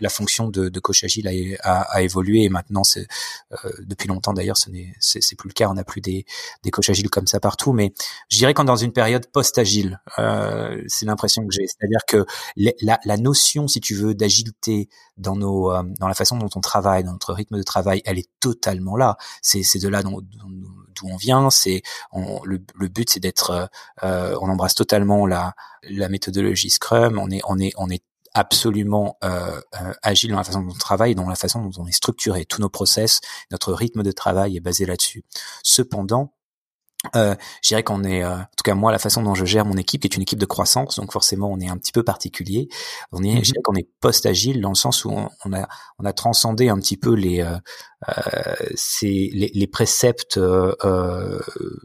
[0.00, 2.44] la fonction de, de coach agile a, a, a évolué.
[2.44, 3.06] Et maintenant, c'est
[3.52, 4.94] euh, depuis longtemps d'ailleurs, ce n'est
[5.36, 5.68] plus le cas.
[5.68, 6.24] On n'a plus des,
[6.62, 7.72] des coachs agiles comme ça partout.
[7.72, 7.92] Mais
[8.30, 11.66] je dirais qu'on dans une période post-agile, euh, c'est l'impression que j'ai.
[11.66, 12.24] C'est-à-dire que
[12.56, 17.04] la, la, notion, si tu veux, d'agilité dans nos dans la façon dont on travaille,
[17.04, 19.16] dans notre rythme de travail, elle est totalement là.
[19.42, 20.20] C'est de là dont,
[20.94, 21.50] d'où on vient.
[21.50, 21.82] C'est
[22.14, 23.66] le, le but, c'est d'être euh,
[24.02, 27.18] euh, on embrasse totalement la, la méthodologie Scrum.
[27.18, 28.02] On est, on est, on est
[28.34, 29.60] absolument euh,
[30.02, 32.44] agile dans la façon dont on travaille, dans la façon dont on est structuré.
[32.44, 35.24] Tous nos process, notre rythme de travail est basé là-dessus.
[35.62, 36.34] Cependant,
[37.16, 39.64] euh, je dirais qu'on est, euh, en tout cas moi, la façon dont je gère
[39.64, 42.02] mon équipe, qui est une équipe de croissance, donc forcément on est un petit peu
[42.02, 42.68] particulier.
[43.12, 43.42] On est, je mhm.
[43.42, 46.96] dirais qu'on est post-agile dans le sens où on, a, on a transcendé un petit
[46.96, 47.56] peu les, euh,
[48.08, 48.54] euh
[49.02, 50.74] les, les, préceptes euh,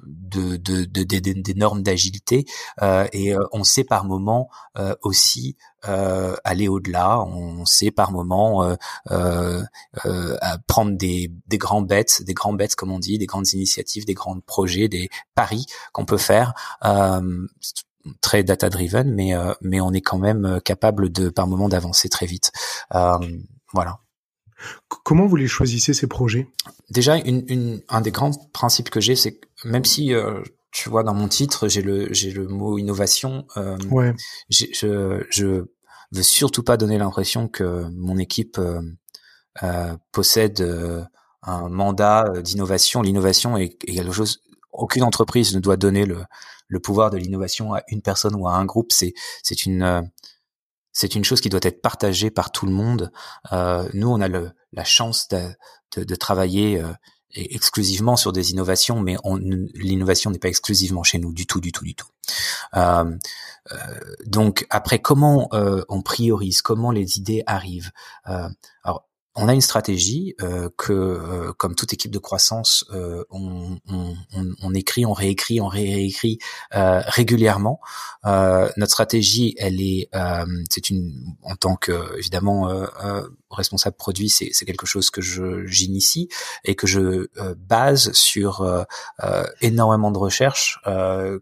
[0.06, 2.46] de, de, de, des normes d'agilité
[3.14, 4.50] et on sait par moment
[5.02, 7.22] aussi euh, aller au-delà.
[7.22, 8.76] On sait par moment euh,
[9.12, 9.64] euh,
[10.06, 10.38] euh,
[10.68, 14.14] prendre des, des grands bêtes, des grands bêtes comme on dit, des grandes initiatives, des
[14.14, 16.54] grands projets, des paris qu'on peut faire.
[16.86, 17.48] Euh,
[18.22, 22.26] très data driven, mais mais on est quand même capable de par moment d'avancer très
[22.26, 22.52] vite.
[22.92, 24.00] voilà.
[25.04, 26.48] Comment vous les choisissez ces projets?
[26.90, 30.90] Déjà, une, une, un des grands principes que j'ai, c'est que même si euh, tu
[30.90, 34.14] vois dans mon titre j'ai le j'ai le mot innovation euh, ouais.
[34.50, 34.66] je
[35.30, 35.66] je
[36.12, 38.82] veux surtout pas donner l'impression que mon équipe euh,
[39.64, 41.04] euh possède euh,
[41.44, 46.24] un mandat d'innovation l'innovation est, est, quelque chose aucune entreprise ne doit donner le
[46.68, 50.10] le pouvoir de l'innovation à une personne ou à un groupe c'est c'est une
[50.92, 53.12] c'est une chose qui doit être partagée par tout le monde.
[53.54, 55.40] Euh, nous, on a le, la chance de,
[55.96, 56.92] de, de travailler euh,
[57.36, 59.18] exclusivement sur des innovations, mais
[59.76, 62.08] l'innovation n'est pas exclusivement chez nous du tout, du tout, du tout.
[62.76, 63.16] Euh,
[63.72, 63.78] euh,
[64.26, 67.92] donc après, comment euh, on priorise, comment les idées arrivent?
[69.40, 74.16] On a une stratégie euh, que, euh, comme toute équipe de croissance, euh, on, on,
[74.62, 76.40] on, écrit, on réécrit, on réécrit
[76.72, 77.80] régulièrement.
[78.26, 80.10] notre stratégie, elle est,
[80.70, 82.70] c'est une, en tant que évidemment
[83.50, 86.30] responsable produit, c'est quelque chose que je j'initie
[86.66, 88.86] et que je base sur
[89.62, 90.80] énormément de recherches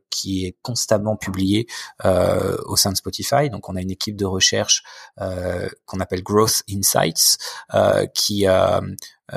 [0.10, 1.68] qui est constamment publiée
[2.04, 3.50] au sein de Spotify.
[3.50, 4.84] Donc, on a une équipe de recherche
[5.18, 7.38] qu'on appelle Growth Insights
[7.74, 8.80] euh, qui euh,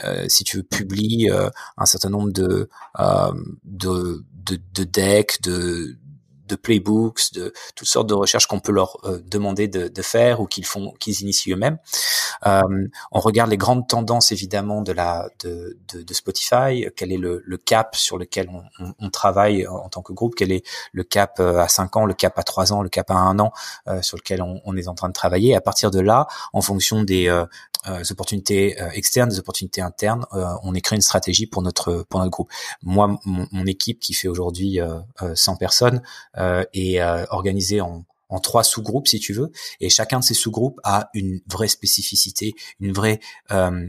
[0.04, 1.28] euh, si tu veux, publie
[1.76, 2.68] un certain nombre de,
[3.64, 5.96] de, de, de decks, de,
[6.50, 10.46] de playbooks, de toutes sortes de recherches qu'on peut leur euh, demander de, faire ou
[10.46, 11.78] qu'ils font, qu'ils initient eux-mêmes.
[12.46, 12.62] Euh,
[13.12, 16.86] on regarde les grandes tendances évidemment de la de, de, Spotify.
[16.96, 18.50] Quel est le, cap sur lequel
[18.98, 20.34] on, travaille en tant que groupe?
[20.34, 23.10] Quel est le cap euh, à 5 ans, le cap à 3 ans, le cap
[23.10, 23.52] à 1 an
[23.88, 25.54] euh, sur lequel on, est en train de travailler?
[25.54, 27.28] À partir de là, en fonction des
[27.88, 30.26] euh, euh, opportunités externes, des opportunités internes,
[30.62, 32.50] on écrit une stratégie pour notre pour notre groupe.
[32.82, 34.78] Moi, mon, mon équipe qui fait aujourd'hui
[35.34, 36.02] 100 personnes,
[36.38, 40.34] euh, et euh, organisé en, en trois sous-groupes si tu veux et chacun de ces
[40.34, 43.88] sous-groupes a une vraie spécificité une vraie euh,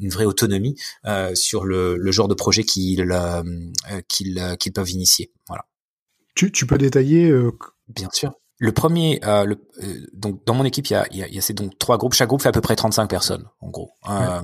[0.00, 3.42] une vraie autonomie euh, sur le, le, genre de projet qu'ils euh,
[4.08, 5.32] qu'ils qu'ils peuvent initier.
[5.48, 5.66] Voilà.
[6.34, 7.32] Tu, tu peux détailler
[7.88, 9.58] bien sûr le premier, euh, le,
[10.12, 11.78] donc dans mon équipe, il y a, il y a, il y a ces donc
[11.78, 12.14] trois groupes.
[12.14, 13.92] Chaque groupe fait à peu près 35 personnes, en gros.
[14.08, 14.42] Euh,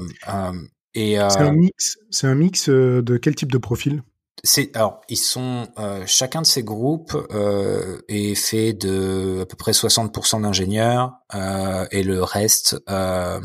[0.95, 1.99] et c'est un mix.
[2.11, 4.03] C'est un mix de quel type de profil?
[4.43, 9.57] C'est alors ils sont euh, chacun de ces groupes euh, est fait de à peu
[9.57, 13.41] près 60% d'ingénieurs euh, et le reste euh,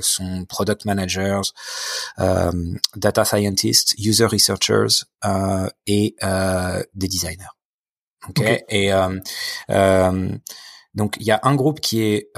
[0.00, 1.42] sont product managers,
[2.20, 2.52] euh,
[2.96, 5.04] data scientists, user researchers
[5.86, 6.14] et
[6.94, 7.59] des designers.
[8.28, 8.90] Ok, et
[10.94, 12.30] donc il y a un groupe qui est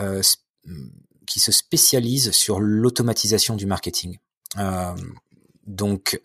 [1.27, 4.19] qui se spécialise sur l'automatisation du marketing.
[5.67, 6.21] donc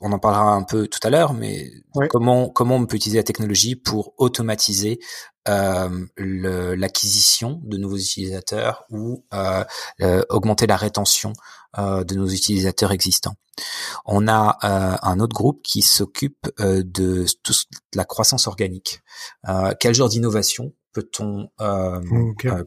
[0.00, 1.72] on en parlera un peu tout à l'heure, mais
[2.10, 5.00] comment comment on peut utiliser la technologie pour automatiser
[5.48, 9.62] euh, l'acquisition de nouveaux utilisateurs ou euh,
[10.00, 11.34] euh, augmenter la rétention
[11.76, 13.36] de nos utilisateurs existants.
[14.04, 14.58] On a
[15.02, 17.54] un autre groupe qui s'occupe de tout
[17.94, 19.00] la croissance organique.
[19.80, 21.48] quel genre d'innovation peut-on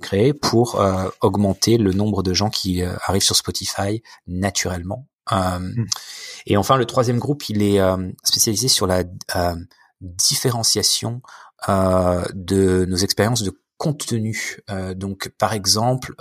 [0.01, 0.83] créer pour
[1.21, 5.85] augmenter le nombre de gens qui arrivent sur Spotify naturellement euh, hmm.
[6.45, 9.03] Et enfin, le troisième groupe, il est euh, spécialisé sur la
[9.35, 9.55] euh,
[10.01, 11.21] différenciation
[11.67, 14.59] de nos expériences de contenu.
[14.95, 16.13] donc, par exemple,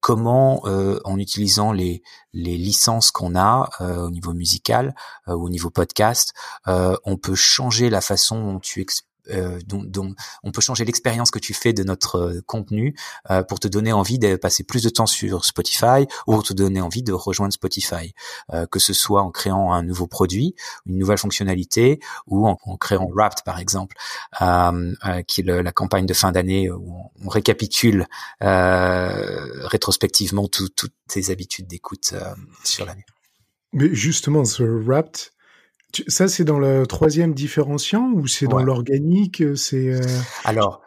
[0.00, 0.62] comment,
[1.04, 4.94] en utilisant les, les licences qu'on a au niveau musical
[5.26, 6.34] ou au niveau podcast,
[6.66, 9.58] on peut changer la façon dont tu expliques euh,
[10.42, 12.96] on peut changer l'expérience que tu fais de notre euh, contenu
[13.30, 16.80] euh, pour te donner envie de passer plus de temps sur Spotify ou te donner
[16.80, 18.14] envie de rejoindre Spotify,
[18.70, 20.54] que ce soit en créant un nouveau produit,
[20.86, 23.96] une nouvelle fonctionnalité ou en, créant Wrapped par exemple,
[25.26, 28.06] qui est la campagne de fin d'année où on, récapitule
[28.40, 32.14] rétrospectivement toutes tes habitudes d'écoute
[32.64, 33.04] sur l'année.
[33.72, 35.32] Mais justement, ce Wrapped,
[36.06, 40.00] ça, c'est dans le troisième différenciant ou c'est dans l'organique C'est euh,
[40.44, 40.80] alors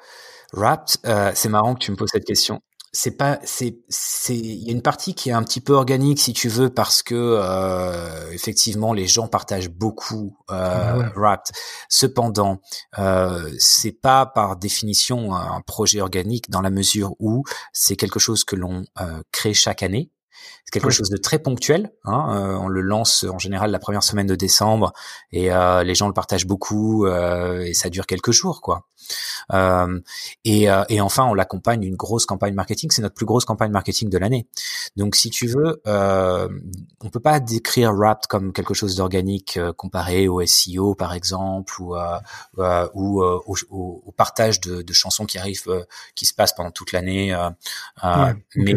[0.53, 0.97] Wrapped.
[1.05, 2.61] Euh, c'est marrant que tu me poses cette question.
[2.91, 6.19] C'est pas, c'est, c'est, il y a une partie qui est un petit peu organique
[6.19, 11.53] si tu veux parce que euh, effectivement les gens partagent beaucoup euh, Wrapped.
[11.87, 12.61] Cependant,
[12.97, 17.43] euh, c'est pas par définition un projet organique dans la mesure où
[17.73, 20.09] c'est quelque chose que l'on euh, crée chaque année
[20.69, 21.91] c'est quelque chose de très ponctuel.
[22.03, 24.93] Hein, euh, on le lance en général la première semaine de décembre
[25.31, 28.85] et euh, les gens le partagent beaucoup euh, et ça dure quelques jours, quoi.
[30.43, 32.91] Et, et, enfin, on l'accompagne d'une grosse campagne marketing.
[32.91, 34.47] C'est notre plus grosse campagne marketing de l'année.
[34.95, 40.45] Donc, si tu veux, on peut pas décrire Wrapped comme quelque chose d'organique comparé au
[40.45, 41.95] SEO, par exemple, ou,
[42.93, 45.63] ou au, au, partage de, de, chansons qui arrivent,
[46.13, 47.35] qui se passent pendant toute l'année.
[48.55, 48.75] Mais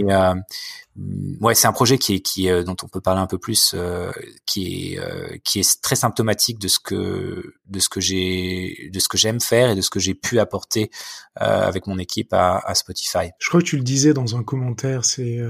[1.41, 3.73] ouais, c'est un projet qui est, qui euh, dont on peut parler un peu plus,
[3.75, 4.11] euh,
[4.47, 9.01] qui est euh, qui est très symptomatique de ce que de ce que j'ai de
[9.01, 10.91] ce que j'aime faire et de ce que j'ai pu apporter
[11.35, 13.31] avec mon équipe à, à, Spotify.
[13.39, 15.05] Je crois que tu le disais dans un commentaire.
[15.05, 15.41] C'est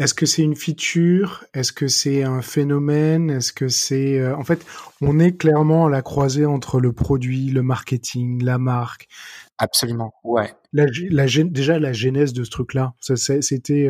[0.00, 1.44] est-ce que c'est une feature?
[1.54, 3.30] Est-ce que c'est un phénomène?
[3.30, 4.66] Est-ce que c'est en fait
[5.00, 9.06] on est clairement à la croisée entre le produit, le marketing, la marque.
[9.58, 10.52] Absolument, ouais.
[10.72, 13.88] La, la, déjà la genèse de ce truc-là, c'était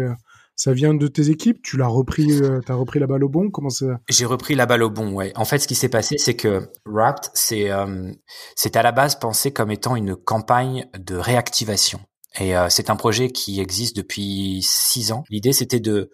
[0.57, 1.63] ça vient de tes équipes?
[1.63, 3.51] Tu l'as repris, euh, t'as repris la balle au bon?
[3.51, 3.99] Comment ça?
[4.09, 5.33] J'ai repris la balle au bon, ouais.
[5.37, 8.13] En fait, ce qui s'est passé, c'est que Wrapped, c'est euh,
[8.75, 12.01] à la base pensé comme étant une campagne de réactivation.
[12.39, 15.25] Et euh, c'est un projet qui existe depuis six ans.
[15.31, 16.11] L'idée, c'était de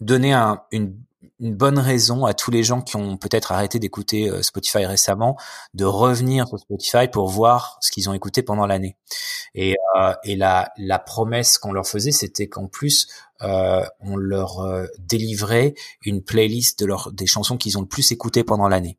[0.00, 0.96] donner un, une
[1.38, 5.36] une bonne raison à tous les gens qui ont peut-être arrêté d'écouter euh, Spotify récemment
[5.74, 8.96] de revenir sur Spotify pour voir ce qu'ils ont écouté pendant l'année.
[9.54, 13.08] Et, euh, et la, la promesse qu'on leur faisait, c'était qu'en plus,
[13.42, 18.12] euh, on leur euh, délivrait une playlist de leur, des chansons qu'ils ont le plus
[18.12, 18.96] écoutées pendant l'année.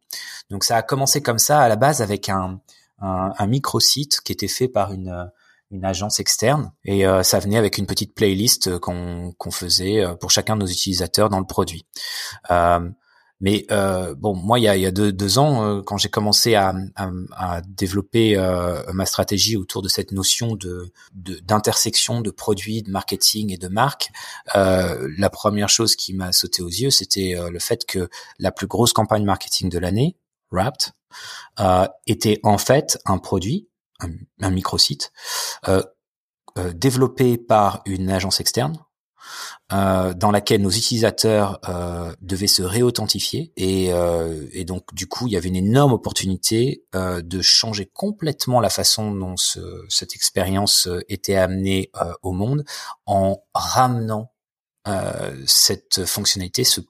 [0.50, 2.60] Donc ça a commencé comme ça à la base avec un,
[3.00, 5.32] un, un micro-site qui était fait par une
[5.72, 10.04] une agence externe et euh, ça venait avec une petite playlist euh, qu'on qu'on faisait
[10.04, 11.86] euh, pour chacun de nos utilisateurs dans le produit.
[12.52, 12.90] Euh,
[13.44, 16.10] mais euh, bon, moi, il y a, il y a deux, deux ans, quand j'ai
[16.10, 18.38] commencé à, à, à développer
[18.94, 24.12] ma stratégie autour de cette notion de d'intersection de, produits, de marketing et de marque,
[24.54, 28.94] la première chose qui m'a sauté aux yeux, c'était le fait que la plus grosse
[28.94, 30.16] campagne marketing de l'année,
[30.52, 30.94] Wrapped,
[32.06, 33.68] était en fait un produit
[34.02, 35.12] un, microsite
[35.68, 35.84] euh,
[36.58, 38.78] euh, développé par une agence externe
[39.72, 41.60] euh, dans laquelle nos utilisateurs
[42.22, 43.54] devaient se réauthentifier.
[43.56, 43.92] Et,
[44.52, 49.12] et, donc du coup il y avait une énorme opportunité de changer complètement la façon
[49.14, 51.92] dont ce, cette expérience était amenée
[52.24, 52.66] au monde
[53.06, 54.31] en ramenant
[54.88, 56.82] euh, cette fonctionnalité, ce,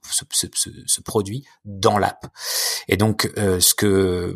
[1.03, 2.27] produit dans l'app.
[2.87, 4.35] Et donc, euh, ce que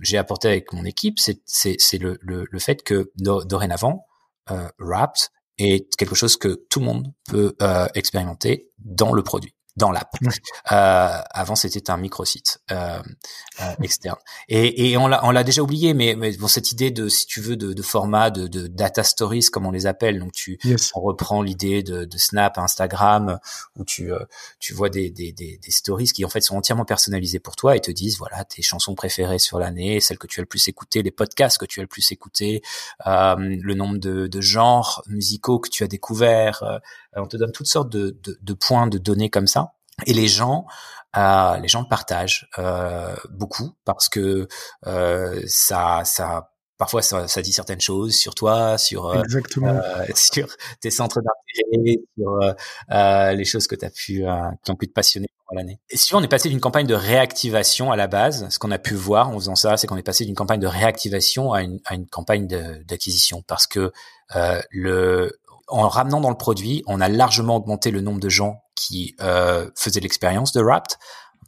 [0.00, 4.06] j'ai apporté avec mon équipe, c'est le, fait que dorénavant,
[4.50, 9.54] euh, Wrapped est quelque chose que tout le monde peut euh, expérimenter dans le produit
[9.76, 10.14] dans l'app.
[10.70, 13.02] Euh, avant, c'était un microsite euh,
[13.60, 14.18] euh, externe.
[14.48, 17.26] Et, et on l'a, on l'a déjà oublié, mais, mais bon, cette idée de, si
[17.26, 20.18] tu veux, de, de format, de, de, data stories, comme on les appelle.
[20.18, 20.58] Donc, tu
[20.94, 23.38] on reprend l'idée de, de, Snap, Instagram,
[23.76, 24.18] où tu, euh,
[24.60, 27.74] tu vois des, des, des, des, stories qui en fait sont entièrement personnalisées pour toi
[27.74, 30.68] et te disent voilà tes chansons préférées sur l'année, celles que tu as le plus
[30.68, 32.62] écoutées, les podcasts que tu as le plus écoutés,
[33.06, 36.62] euh, le nombre de, de genres musicaux que tu as découverts.
[37.16, 39.74] Euh, on te donne toutes sortes de, de, de points de données comme ça
[40.06, 40.66] et les gens,
[41.16, 44.48] euh, les gens partagent euh, beaucoup parce que
[44.86, 46.48] euh, ça, ça
[46.78, 50.48] parfois ça, ça, dit certaines choses sur toi, sur euh, euh sur
[50.80, 54.24] tes centres d'intérêt, sur les choses que tu as pu
[54.64, 55.78] qui ont pu te passionner pendant l'année.
[55.90, 58.78] Et si on est passé d'une campagne de réactivation à la base, ce qu'on a
[58.78, 61.78] pu voir en faisant ça, c'est qu'on est passé d'une campagne de réactivation à une,
[61.84, 63.92] à une campagne d'acquisition parce que
[64.70, 65.38] le
[65.72, 69.70] en ramenant dans le produit, on a largement augmenté le nombre de gens qui euh,
[69.76, 70.98] faisaient l'expérience de Wrapped,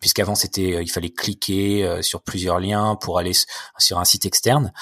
[0.01, 3.33] puisqu'avant c'était euh, il fallait cliquer euh, sur plusieurs liens pour aller
[3.79, 4.73] sur un site externe.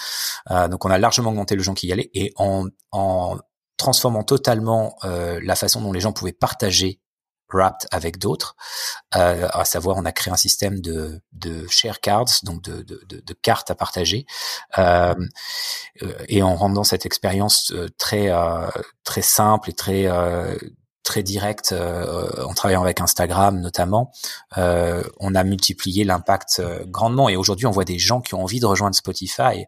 [0.71, 2.67] Donc on a largement augmenté le gens qui y allaient et en,
[3.77, 7.01] transformant totalement la façon dont les gens pouvaient partager
[7.53, 8.57] Wrapped avec d'autres,
[9.17, 13.01] euh, à savoir on a créé un système de, de share cards, donc de, de,
[13.09, 14.27] de, cartes à partager,
[14.79, 15.15] euh,
[16.29, 18.31] et en rendant cette expérience très
[19.05, 20.09] très simple et très
[21.03, 24.13] très direct euh, en travaillant avec Instagram notamment,
[24.57, 27.29] euh, on a multiplié l'impact euh, grandement.
[27.29, 29.67] Et aujourd'hui, on voit des gens qui ont envie de rejoindre Spotify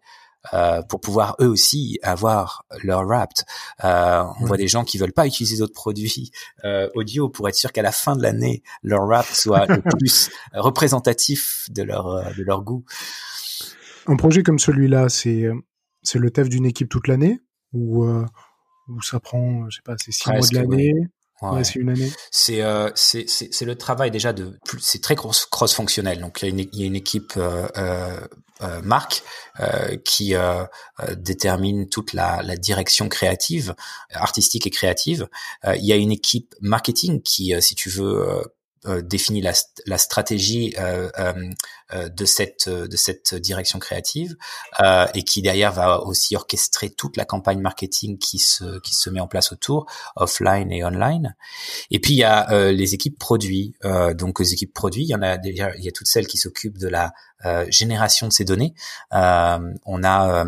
[0.52, 3.44] euh, pour pouvoir eux aussi avoir leur Wrapped.
[3.84, 6.30] Euh, on voit des gens qui veulent pas utiliser d'autres produits
[6.64, 10.30] euh, audio pour être sûr qu'à la fin de l'année, leur Wrapped soit le plus
[10.52, 12.84] représentatif de leur de leur goût.
[14.06, 15.48] Un projet comme celui-là, c'est
[16.02, 17.40] c'est le taf d'une équipe toute l'année
[17.72, 18.04] ou
[18.88, 20.92] ou ça prend, je sais pas, c'est six mois de l'année?
[21.42, 21.64] Ouais.
[21.64, 22.12] c'est une année.
[22.30, 26.20] C'est euh, c'est c'est le travail déjà de c'est très cross cross fonctionnel.
[26.20, 28.20] Donc il y a une il y a une équipe euh, euh,
[28.62, 29.22] euh marque
[29.60, 30.64] euh, qui euh,
[31.16, 33.74] détermine toute la, la direction créative,
[34.12, 35.28] artistique et créative.
[35.66, 38.42] il y a une équipe marketing qui, si tu veux, euh,
[39.02, 39.52] définit la,
[39.86, 44.36] la stratégie euh, euh, de cette de cette direction créative
[45.14, 49.20] et qui derrière va aussi orchestrer toute la campagne marketing qui se qui se met
[49.20, 51.34] en place autour offline et online.
[51.90, 53.74] Et puis il y a les équipes produits.
[54.14, 56.38] Donc les équipes produits il y en a déjà il y a toutes celles qui
[56.38, 57.12] s'occupent de la
[57.68, 58.74] génération de ces données.
[59.10, 60.46] On a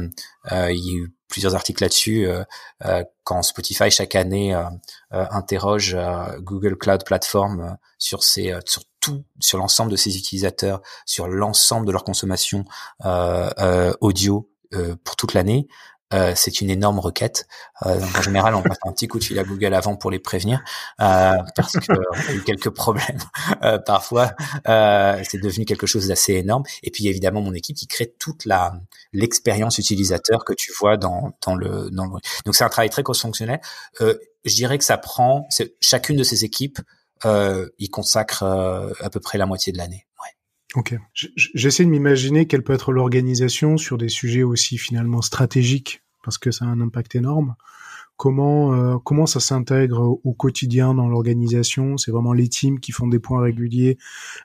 [1.28, 2.44] plusieurs articles là-dessus euh,
[2.84, 4.64] euh, quand Spotify chaque année euh,
[5.10, 5.96] interroge
[6.40, 11.92] Google Cloud Platform sur ses sur tout sur l'ensemble de ses utilisateurs sur l'ensemble de
[11.92, 12.64] leur consommation
[14.00, 14.50] audio
[15.04, 15.68] pour toute l'année
[16.14, 17.46] euh, c'est une énorme requête.
[17.84, 20.20] Euh, en général, on passe un petit coup de fil à Google avant pour les
[20.20, 20.62] prévenir
[21.00, 23.18] euh, parce qu'on a eu quelques problèmes
[23.84, 24.32] parfois.
[24.64, 26.62] c'est devenu quelque chose d'assez énorme.
[26.82, 28.74] Et puis évidemment, mon équipe qui crée toute la
[29.12, 32.12] l'expérience utilisateur que tu vois dans dans le dans le.
[32.44, 33.60] Donc c'est un travail très cross-fonctionnel.
[34.00, 35.48] je dirais que ça prend
[35.80, 36.78] chacune de ces équipes
[37.24, 40.06] y consacre à peu près la moitié de l'année.
[40.76, 40.94] Ok.
[41.14, 46.50] J'essaie de m'imaginer quelle peut être l'organisation sur des sujets aussi finalement stratégiques, parce que
[46.50, 47.54] ça a un impact énorme,
[48.18, 51.98] Comment comment ça s'intègre au quotidien dans l'organisation?
[51.98, 53.98] C'est vraiment les teams qui font des points réguliers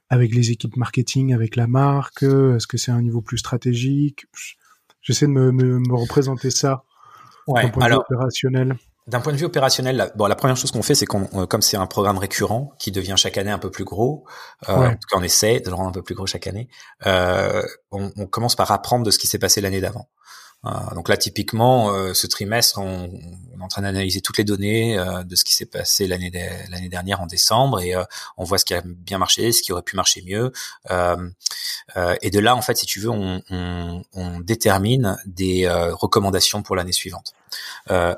[0.09, 2.23] avec les équipes marketing, avec la marque?
[2.23, 4.25] Est-ce que c'est un niveau plus stratégique?
[5.01, 6.83] J'essaie de me, me, me représenter ça
[7.47, 8.75] ouais, d'un point de vue opérationnel.
[9.07, 11.45] D'un point de vue opérationnel, la, bon, la première chose qu'on fait, c'est qu'on, euh,
[11.47, 14.25] comme c'est un programme récurrent qui devient chaque année un peu plus gros,
[14.69, 16.69] euh, en tout cas on essaie de le rendre un peu plus gros chaque année,
[17.07, 20.09] euh, on, on, commence par apprendre de ce qui s'est passé l'année d'avant.
[20.65, 24.97] Euh, donc là, typiquement, euh, ce trimestre, on, est en train d'analyser toutes les données
[24.97, 26.29] euh, de ce qui s'est passé l'année
[26.89, 27.93] dernière en décembre et
[28.37, 30.51] on voit ce qui a bien marché, ce qui aurait pu marcher mieux.
[30.89, 37.33] et de là, en fait, si tu veux, on, détermine des recommandations pour l'année suivante.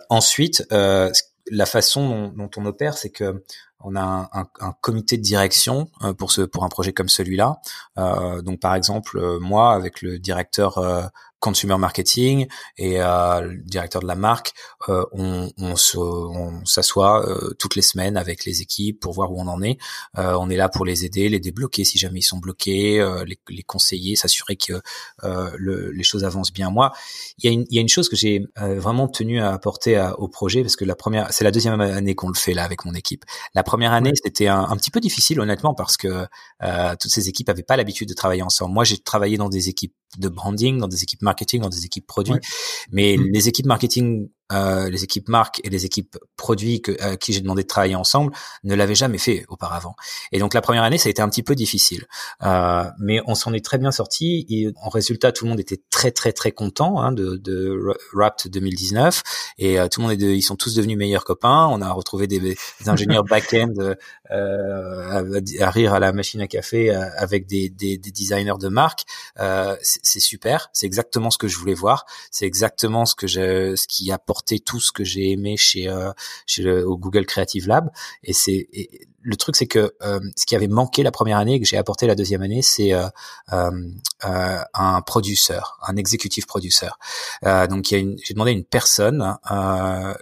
[0.10, 3.44] ensuite, la façon dont, on opère, c'est que
[3.86, 7.60] on a un, comité de direction pour ce pour un projet comme celui-là.
[7.98, 11.12] Donc par exemple, moi avec le directeur
[11.44, 14.54] consumer marketing et euh, le directeur de la marque,
[14.88, 19.42] euh, on, on, on s'assoit euh, toutes les semaines avec les équipes pour voir où
[19.42, 19.78] on en est.
[20.18, 23.26] Euh, on est là pour les aider, les débloquer si jamais ils sont bloqués, euh,
[23.26, 24.82] les, les, conseiller, s'assurer que
[25.22, 26.70] le, les choses avancent bien.
[26.70, 26.94] Moi,
[27.40, 30.00] il y a une, il y a une chose que j'ai vraiment tenu à apporter
[30.18, 32.86] au projet parce que la première, c'est la deuxième année qu'on le fait là avec
[32.86, 33.26] mon équipe.
[33.54, 36.26] La première année, c'était un, un, petit peu difficile honnêtement parce que
[37.00, 38.74] toutes ces équipes avaient pas l'habitude de travailler ensemble.
[38.74, 42.08] Moi, j'ai travaillé dans des équipes de branding, dans des équipes marketing, dans des équipes
[42.08, 42.36] produits.
[42.92, 43.30] Mais mm.
[43.32, 47.42] les équipes marketing euh, les équipes marques et les équipes produits que, à qui j'ai
[47.42, 48.34] demandé de travailler ensemble
[48.64, 49.96] ne l'avaient jamais fait auparavant.
[50.32, 52.06] Et donc la première année, ça a été un petit peu difficile,
[52.44, 54.46] euh, mais on s'en est très bien sorti.
[54.50, 57.80] Et en résultat, tout le monde était très très très content hein, de, de
[58.14, 59.24] Wrapped 2019
[59.58, 61.68] et euh, tout le monde est, de, ils sont tous devenus meilleurs copains.
[61.72, 63.74] On a retrouvé des, des ingénieurs back-end
[64.34, 65.22] euh,
[65.60, 69.04] à, rire à la machine à café euh, avec des, des, des, designers de marque.
[69.40, 72.06] Euh, c'est super, c'est exactement ce que je voulais voir.
[72.32, 74.33] C'est exactement ce que je, ce qui apporte
[74.66, 76.12] tout ce que j'ai aimé chez euh,
[76.46, 77.90] chez le, au Google Creative Lab.
[78.24, 78.68] Et c'est
[79.22, 81.78] le truc, c'est que euh, ce qui avait manqué la première année et que j'ai
[81.78, 83.08] apporté la deuxième année, c'est euh,
[84.74, 87.00] un producteur, un exécutif producteur.
[87.44, 89.38] donc, j'ai demandé à une personne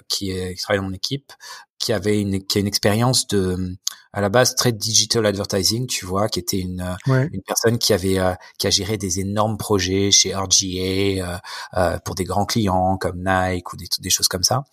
[0.08, 1.34] qui travaille dans mon équipe
[1.82, 3.76] qui avait une qui a une expérience de
[4.14, 8.20] à la base très digital advertising, tu vois, qui était une une personne qui avait
[8.20, 11.38] euh, qui a géré des énormes projets chez RGA euh,
[11.78, 14.64] euh, pour des grands clients comme Nike ou des, des choses comme ça,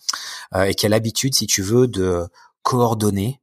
[0.55, 2.27] euh, et qui a l'habitude, si tu veux, de
[2.63, 3.41] coordonner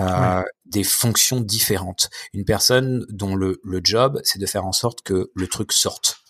[0.00, 2.10] euh, des fonctions différentes.
[2.32, 6.23] Une personne dont le, le job, c'est de faire en sorte que le truc sorte.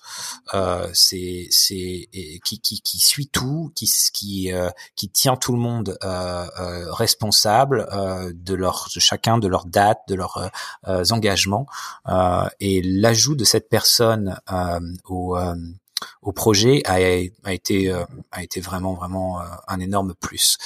[0.55, 2.09] Euh, c'est c'est
[2.45, 6.93] qui, qui, qui suit tout, qui qui euh, qui tient tout le monde euh, euh
[6.93, 10.51] responsable euh, de leur de chacun de leurs dates, de leurs
[11.11, 11.67] engagements
[12.61, 14.39] et l'ajout de cette personne
[15.05, 15.37] au
[16.23, 16.95] au projet a,
[17.45, 17.93] a été
[18.33, 20.59] a été vraiment vraiment un énorme plus.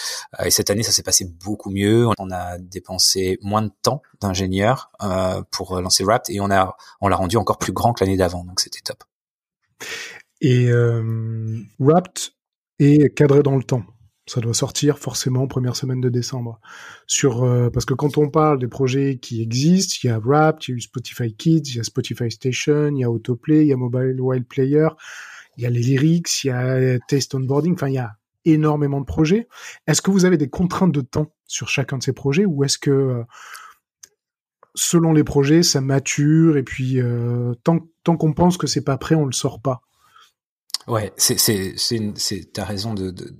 [0.44, 2.08] et cette année, ça s'est passé beaucoup mieux.
[2.18, 4.90] On a dépensé moins de temps d'ingénieur
[5.50, 8.44] pour lancer Wrapped et on a on l'a rendu encore plus grand que l'année d'avant.
[8.44, 9.04] Donc c'était top.
[10.40, 12.30] Et euh, Wrapped
[12.78, 13.84] est cadré dans le temps.
[14.26, 16.60] Ça doit sortir forcément première semaine de décembre.
[17.06, 20.68] Sur euh, parce que quand on parle des projets qui existent, il y a Wrapped,
[20.68, 23.68] il y a Spotify Kids, il y a Spotify Station, il y a Autoplay, il
[23.68, 24.88] y a Mobile Wild Player,
[25.56, 27.72] il y a les lyrics, il y a Test Onboarding.
[27.72, 29.48] Enfin, il y a énormément de projets.
[29.86, 32.78] Est-ce que vous avez des contraintes de temps sur chacun de ces projets ou est-ce
[32.78, 33.22] que euh,
[34.78, 38.96] selon les projets, ça mature et puis euh, tant, tant qu'on pense que c'est pas
[38.96, 39.82] prêt, on le sort pas.
[40.86, 43.36] Ouais, c'est c'est c'est t'as raison de, de,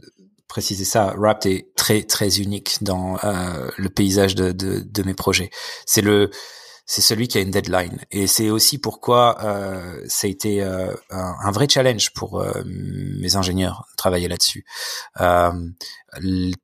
[0.49, 1.15] préciser ça.
[1.17, 5.51] Wrapped est très très unique dans euh, le paysage de, de, de mes projets.
[5.87, 6.31] C'est le
[6.91, 7.99] c'est celui qui a une deadline.
[8.11, 13.37] Et c'est aussi pourquoi euh, ça a été euh, un, vrai challenge pour euh, mes
[13.37, 14.65] ingénieurs de travailler là-dessus.
[15.21, 15.53] Euh,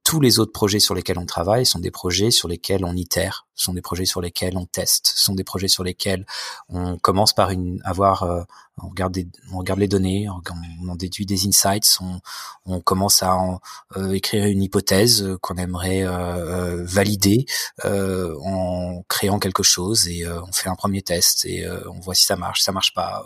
[0.03, 3.47] tous les autres projets sur lesquels on travaille sont des projets sur lesquels on itère,
[3.55, 6.27] sont des projets sur lesquels on teste, sont des projets sur lesquels
[6.69, 8.43] on commence par une avoir euh,
[8.83, 9.17] on regarde
[9.53, 10.41] on regarde les données, on,
[10.89, 12.21] on déduit des insights, on,
[12.67, 13.61] on commence à en,
[13.97, 17.47] euh, écrire une hypothèse qu'on aimerait euh, valider
[17.85, 22.37] en créant quelque chose et on fait un premier test et on voit si ça
[22.37, 23.25] marche, si ça marche pas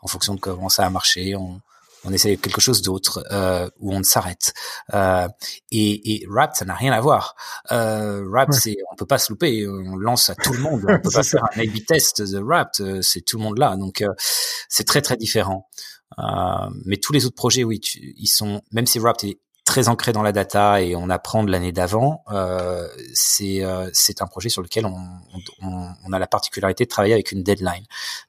[0.00, 1.60] en fonction de comment ça a marché, on
[2.04, 4.52] on essaie quelque chose d'autre euh, où on s'arrête.
[4.94, 5.28] Euh,
[5.70, 7.36] et, et rap, ça n'a rien à voir.
[7.70, 9.66] Euh, rap, c'est on peut pas se louper.
[9.68, 10.84] On lance à tout le monde.
[10.88, 12.72] On peut pas faire un A/B test de rap.
[12.80, 13.76] Euh, c'est tout le monde là.
[13.76, 14.08] Donc euh,
[14.68, 15.68] c'est très très différent.
[16.18, 17.80] Euh, mais tous les autres projets, oui,
[18.16, 21.50] ils sont même si rap est très ancré dans la data et on apprend de
[21.50, 23.90] l'année d'avant, euh, c'est euh,
[24.20, 24.96] un projet sur lequel on,
[25.62, 27.84] on, on, a la particularité de travailler avec une deadline.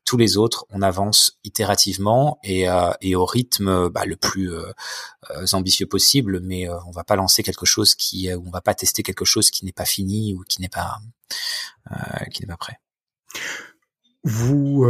[0.06, 4.72] Tous les autres, on avance itérativement et, euh, et au rythme bah, le plus euh,
[5.32, 9.02] euh, ambitieux possible, mais on va pas lancer quelque chose qui, on va pas tester
[9.02, 11.00] quelque chose qui n'est pas fini ou qui n'est pas
[12.32, 12.80] qui n'est pas prêt.
[14.24, 14.86] Vous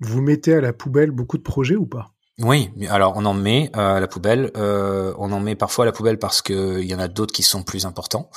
[0.00, 2.12] vous mettez à la poubelle beaucoup de projets ou pas?
[2.42, 4.50] Oui, alors on en met euh, à la poubelle.
[4.56, 7.34] Euh, on en met parfois à la poubelle parce que il y en a d'autres
[7.34, 8.30] qui sont plus importants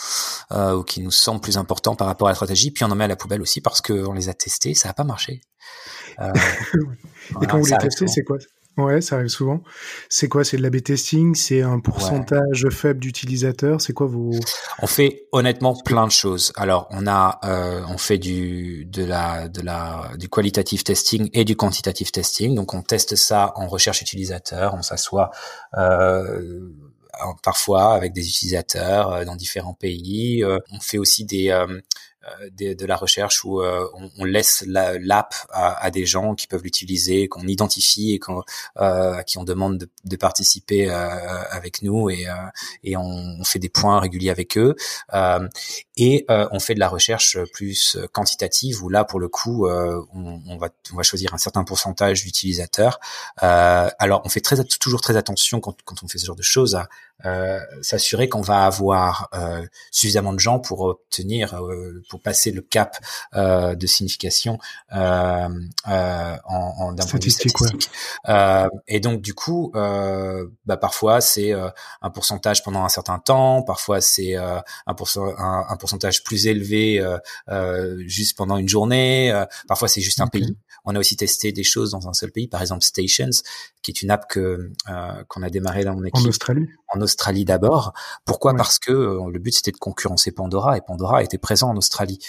[0.51, 2.71] euh, ou qui nous semblent plus importants par rapport à la stratégie.
[2.71, 4.93] Puis on en met à la poubelle aussi parce qu'on les a testés, ça n'a
[4.93, 5.41] pas marché.
[6.21, 8.37] Et quand vous les testez, c'est quoi?
[8.76, 9.61] Ouais, ça arrive souvent.
[10.09, 10.43] C'est quoi?
[10.43, 13.80] C'est de l'A/B testing C'est un pourcentage faible d'utilisateurs?
[13.80, 14.32] C'est quoi vos
[14.82, 16.51] On fait honnêtement plein de choses.
[16.55, 21.45] Alors, on a, euh, on fait du de la de la du qualitative testing et
[21.45, 22.55] du quantitative testing.
[22.55, 24.74] Donc, on teste ça en recherche utilisateur.
[24.74, 25.30] On s'assoit.
[25.78, 26.71] Euh,
[27.43, 30.43] parfois avec des utilisateurs euh, dans différents pays.
[30.71, 31.51] On fait aussi des
[32.57, 33.86] de, de, la recherche où euh,
[34.17, 38.19] on, laisse l'app à, à, des gens qui peuvent l'utiliser, qu'on identifie et
[38.80, 42.28] euh, qui on demande de, participer euh, avec nous et,
[42.95, 44.76] on, fait des points réguliers avec eux.
[45.97, 50.57] Et on fait de la recherche plus quantitative où là pour le coup on, on,
[50.57, 52.99] va, on va choisir un certain pourcentage d'utilisateurs.
[53.37, 56.75] alors on fait très, toujours très attention quand, quand on fait ce genre de choses
[56.75, 56.87] à
[57.25, 62.61] euh, s'assurer qu'on va avoir euh, suffisamment de gens pour obtenir, euh, pour passer le
[62.61, 62.97] cap
[63.35, 64.57] euh, de signification
[64.93, 65.47] euh,
[65.85, 67.89] en, en d'un point de vue statistique.
[68.87, 74.35] et donc du coup, bah, parfois c'est un pourcentage pendant un certain temps, parfois c'est
[74.35, 77.05] un, un, un, pourcentage plus élevé
[78.05, 80.55] juste pendant une journée, parfois c'est juste un pays.
[80.86, 83.29] On a aussi testé des choses dans un seul pays, par exemple Stations,
[83.81, 84.71] qui est une app que
[85.27, 86.67] qu'on a démarré dans mon équipe en Australie.
[86.89, 87.93] En Australie d'abord.
[88.25, 88.53] Pourquoi?
[88.55, 92.19] Parce que euh, le but c'était de concurrencer Pandora et Pandora était présent en Australie.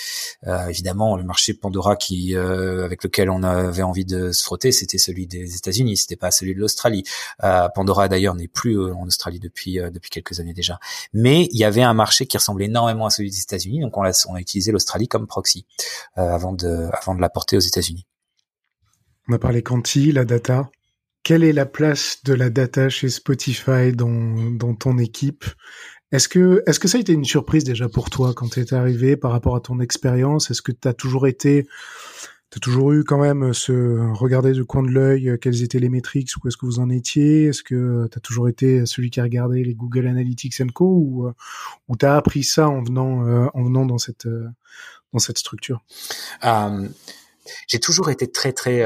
[0.47, 4.73] Euh, évidemment, le marché Pandora qui euh, avec lequel on avait envie de se frotter,
[4.73, 7.05] c'était celui des États-Unis, c'était pas celui de l'Australie.
[7.43, 10.79] Euh, Pandora d'ailleurs n'est plus euh, en Australie depuis depuis quelques années déjà.
[11.13, 14.03] Mais il y avait un marché qui ressemblait énormément à celui des États-Unis, donc on
[14.03, 15.67] a, utilisé l'Australie comme proxy
[16.17, 18.07] avant de avant la porter aux États-Unis.
[19.29, 20.71] On a parlé quanti, la data.
[21.23, 25.47] Quelle est la place de la data chez Spotify dans, ton équipe?
[26.13, 29.17] Est-ce que, que ça a été une surprise déjà pour toi quand tu es arrivé
[29.17, 30.51] par rapport à ton expérience?
[30.51, 31.67] Est-ce que tu as toujours été,
[32.51, 35.79] tu as toujours eu quand même ce regarder du coin de l'œil euh, quelles étaient
[35.81, 37.47] les métriques, où est-ce que vous en étiez?
[37.47, 41.27] Est-ce que tu as toujours été celui qui a regardé les Google Analytics Co ou,
[41.27, 41.33] euh,
[41.89, 44.29] ou tu as appris ça en venant, euh, en venant dans cette,
[45.13, 45.85] dans cette structure?
[47.69, 48.83] J'ai toujours été très très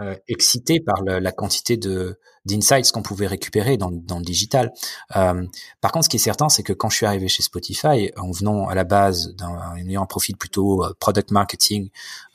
[0.00, 4.72] euh, excité par la quantité de d'insights qu'on pouvait récupérer dans, dans le digital.
[5.16, 5.46] Euh,
[5.80, 8.30] par contre, ce qui est certain, c'est que quand je suis arrivé chez Spotify, en
[8.30, 11.88] venant à la base d'un ayant un profil plutôt euh, product marketing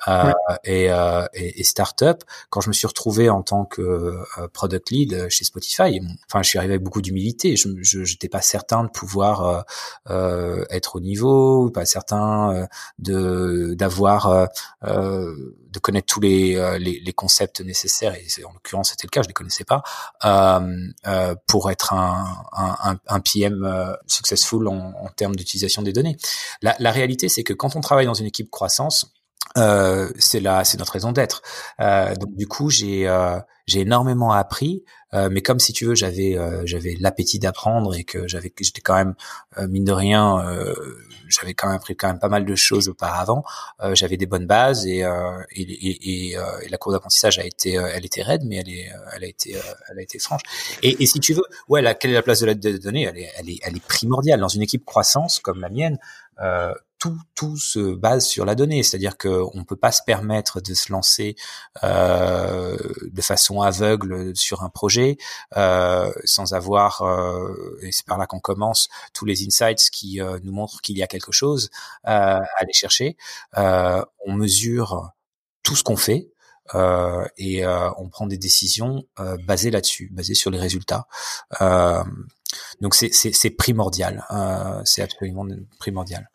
[0.07, 0.31] euh,
[0.63, 4.89] et, euh, et, et startup, quand je me suis retrouvé en tant que euh, product
[4.89, 7.55] lead chez Spotify, enfin, je suis arrivé avec beaucoup d'humilité.
[7.55, 9.65] Je n'étais pas certain de pouvoir
[10.09, 14.47] euh, être au niveau, pas certain de d'avoir
[14.81, 18.15] de connaître tous les, les, les concepts nécessaires.
[18.15, 19.21] Et en l'occurrence, c'était le cas.
[19.21, 19.83] Je les connaissais pas.
[20.25, 20.59] Euh,
[21.07, 26.17] euh, pour être un, un, un PM euh, successful en, en termes d'utilisation des données.
[26.61, 29.13] La, la réalité, c'est que quand on travaille dans une équipe croissance,
[29.57, 31.41] euh, c'est là, c'est notre raison d'être.
[31.79, 33.39] Euh, donc du coup, j'ai euh,
[33.69, 38.03] j'ai énormément appris, euh, mais comme si tu veux, j'avais euh, j'avais l'appétit d'apprendre et
[38.03, 39.15] que j'avais j'étais quand même
[39.67, 40.43] mine de rien,
[41.27, 43.43] j'avais quand même appris quand même pas mal de choses auparavant.
[43.93, 44.99] j'avais des bonnes bases et
[45.55, 46.37] et, et, et,
[46.69, 49.55] la cour d'apprentissage a été elle était raide, mais elle est elle a été
[49.89, 50.41] elle a été franche.
[50.83, 53.03] Et, et si tu veux, ouais, la, quelle est la place de la de données
[53.03, 55.97] Elle est elle est elle est primordiale dans une équipe croissance comme la mienne.
[56.99, 60.73] Tout, tout se base sur la donnée, c'est-à-dire qu'on ne peut pas se permettre de
[60.73, 61.35] se lancer
[61.83, 65.17] euh, de façon aveugle sur un projet
[65.55, 70.39] euh, sans avoir, euh, et c'est par là qu'on commence, tous les insights qui euh,
[70.43, 71.69] nous montrent qu'il y a quelque chose
[72.05, 73.15] euh, à aller chercher.
[73.57, 75.11] Euh, on mesure
[75.63, 76.31] tout ce qu'on fait.
[77.37, 79.03] et on prend des décisions
[79.47, 81.07] basées là-dessus, basées sur les résultats.
[82.81, 84.25] donc c'est primordial,
[84.85, 85.47] c'est absolument
[85.79, 86.29] primordial.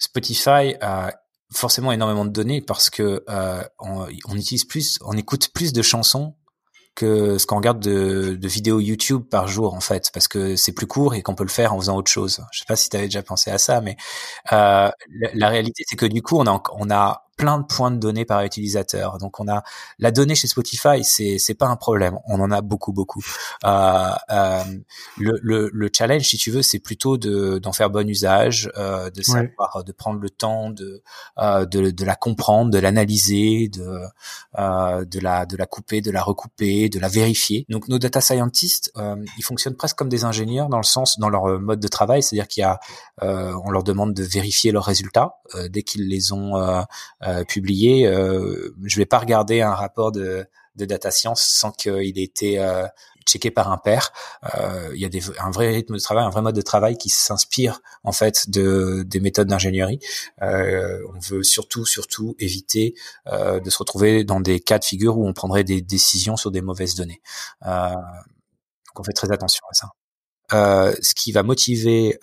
[0.00, 1.12] Spotify a
[1.52, 6.34] forcément énormément de données parce que euh, on, utilise plus, on écoute plus de chansons
[6.94, 10.86] que ce qu'on regarde de, vidéos YouTube par jour en fait, parce que c'est plus
[10.86, 12.44] court et qu'on peut le faire en faisant autre chose.
[12.52, 13.96] Je sais pas si tu avais déjà pensé à ça, mais
[14.52, 14.90] euh,
[15.34, 18.24] la, réalité c'est que du coup on a on a plein de points de données
[18.24, 19.18] par utilisateur.
[19.18, 19.62] Donc on a
[19.98, 22.18] la donnée chez Spotify, c'est c'est pas un problème.
[22.26, 23.24] On en a beaucoup beaucoup.
[23.64, 24.62] Euh, euh,
[25.18, 29.10] le, le, le challenge, si tu veux, c'est plutôt de d'en faire bon usage, euh,
[29.10, 31.02] de savoir, de prendre le temps de
[31.38, 34.00] euh, de, de la comprendre, de l'analyser, de
[34.58, 37.64] euh, de la de la couper, de la recouper, de la vérifier.
[37.70, 41.30] Donc nos data scientists, euh, ils fonctionnent presque comme des ingénieurs dans le sens dans
[41.30, 42.80] leur mode de travail, c'est-à-dire qu'il y a
[43.22, 45.36] on leur demande de vérifier leurs résultats
[45.68, 46.54] dès qu'ils les ont
[47.30, 48.06] euh, publié.
[48.06, 52.58] Euh, je vais pas regarder un rapport de, de data science sans qu'il ait été
[52.58, 52.86] euh,
[53.26, 54.12] checké par un père.
[54.54, 56.96] Euh, il y a des, un vrai rythme de travail, un vrai mode de travail
[56.96, 60.00] qui s'inspire en fait de des méthodes d'ingénierie.
[60.42, 62.94] Euh, on veut surtout, surtout éviter
[63.26, 66.62] de se retrouver dans des cas de figure où on prendrait des décisions sur des
[66.62, 67.20] mauvaises données.
[67.64, 70.94] donc on fait très attention à ça.
[71.00, 72.18] ce qui va motiver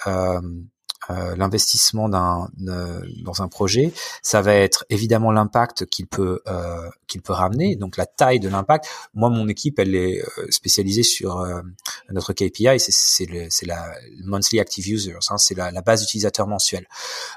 [1.10, 7.22] euh, l'investissement d'un dans un projet, ça va être évidemment l'impact qu'il peut euh, qu'il
[7.22, 8.88] peut ramener, donc la taille de l'impact.
[9.14, 11.62] Moi, mon équipe, elle est euh, spécialisée sur euh,
[12.10, 13.94] notre KPI, c'est c'est c'est la
[14.24, 16.88] monthly active users, hein, c'est la, la, base utilisateur mensuel.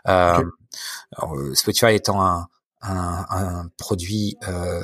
[0.08, 0.42] Euh,
[1.54, 2.48] Spotify étant un
[2.82, 4.82] un, un produit euh,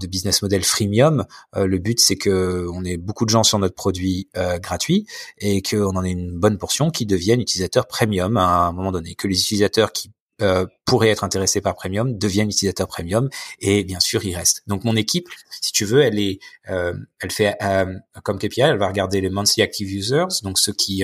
[0.00, 1.24] de business model freemium.
[1.56, 5.06] Euh, le but, c'est que on ait beaucoup de gens sur notre produit euh, gratuit
[5.38, 9.14] et qu'on en ait une bonne portion qui deviennent utilisateurs premium à un moment donné.
[9.14, 13.28] Que les utilisateurs qui euh, pourraient être intéressés par Premium deviennent utilisateurs Premium
[13.58, 14.62] et bien sûr ils restent.
[14.68, 15.28] Donc mon équipe,
[15.60, 16.38] si tu veux, elle est,
[16.70, 17.92] euh, elle fait euh,
[18.22, 21.02] comme KPI, elle va regarder les monthly active users, donc ceux qui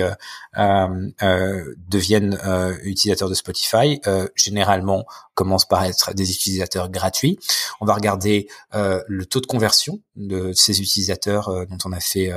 [0.57, 2.39] deviennent
[2.85, 4.01] utilisateurs de Spotify.
[4.37, 7.39] généralement, commencent par être des utilisateurs gratuits.
[7.81, 12.33] On va regarder le taux de conversion de ces utilisateurs dont on a fait,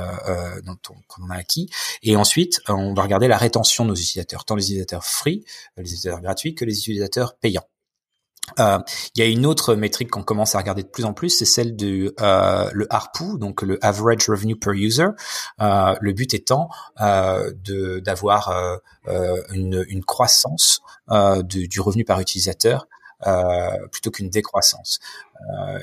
[0.64, 0.76] dont
[1.18, 1.70] on, a acquis,
[2.02, 5.44] et ensuite on va regarder la rétention de nos utilisateurs, tant les utilisateurs free,
[5.76, 7.36] les utilisateurs gratuits, que les utilisateurs utilisateurs
[8.58, 8.78] Euh,
[9.14, 11.44] il y a une autre métrique qu'on commence à regarder de plus en plus, c'est
[11.44, 15.08] celle du euh, le ARPU, donc le Average Revenue per User.
[15.60, 16.68] Euh, le but étant
[17.00, 18.48] euh, de d'avoir
[19.08, 20.80] euh, une, une, croissance
[21.44, 22.86] du, du, revenu par utilisateur
[23.90, 25.00] plutôt qu'une décroissance.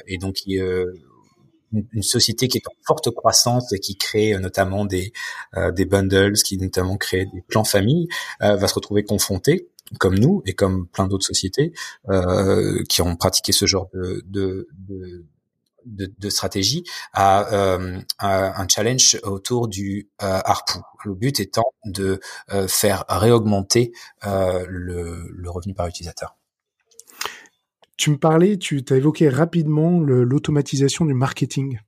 [0.07, 5.11] et donc une société qui est en forte croissance et qui crée notamment des
[5.73, 8.07] des bundles, qui notamment crée des plans famille,
[8.39, 9.69] va se retrouver confrontée
[9.99, 11.73] comme nous et comme plein d'autres sociétés
[12.09, 15.25] euh, qui ont pratiqué ce genre de, de, de
[15.85, 16.83] de, de, stratégie
[17.13, 20.79] à, euh, un challenge autour du euh, ARPU.
[21.05, 22.19] Le but étant de
[22.51, 23.91] euh, faire réaugmenter
[24.25, 26.35] euh, le, le, revenu par utilisateur.
[27.97, 31.79] Tu me parlais, tu as évoqué rapidement l'automatisation du marketing,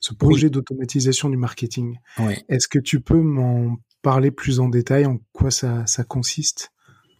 [0.00, 1.98] ce projet d'automatisation du marketing.
[2.18, 2.34] Oui.
[2.48, 6.72] Est-ce que tu peux m'en parler plus en détail, en quoi ça, ça consiste?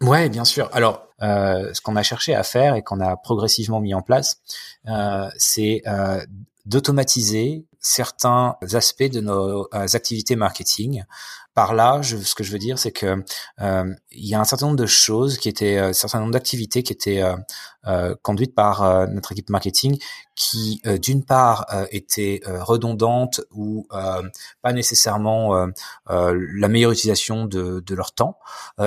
[0.03, 0.69] Ouais, bien sûr.
[0.73, 4.41] Alors, euh, ce qu'on a cherché à faire et qu'on a progressivement mis en place,
[4.87, 6.19] euh, c'est euh,
[6.65, 11.03] d'automatiser certains aspects de nos activités marketing.
[11.53, 13.23] Par là, je, ce que je veux dire, c'est que
[13.61, 16.31] euh, il y a un certain nombre de choses qui étaient, euh, un certain nombre
[16.31, 17.23] d'activités qui étaient
[18.21, 19.99] conduites par notre équipe marketing,
[20.35, 25.67] qui d'une part étaient redondantes ou pas nécessairement
[26.07, 28.39] la meilleure utilisation de, de leur temps,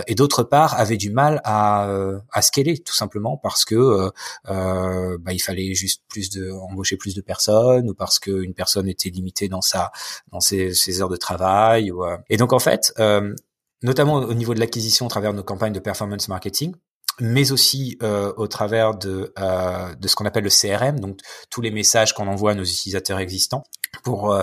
[0.07, 1.91] et d'autre part avaient du mal à,
[2.33, 4.11] à scaler tout simplement parce que
[4.47, 9.11] bah, il fallait juste plus de embaucher plus de personnes ou parce qu'une personne était
[9.11, 9.93] limitée dans sa
[10.33, 11.91] dans ses, ses heures de travail.
[11.91, 12.17] Ou, euh.
[12.29, 13.35] Et donc en fait, euh,
[13.83, 16.75] notamment au niveau de l'acquisition à travers nos campagnes de performance marketing,
[17.21, 21.19] mais aussi euh, au travers de, euh, de ce qu'on appelle le CRM, donc
[21.51, 23.65] tous les messages qu'on envoie à nos utilisateurs existants
[24.03, 24.43] pour euh,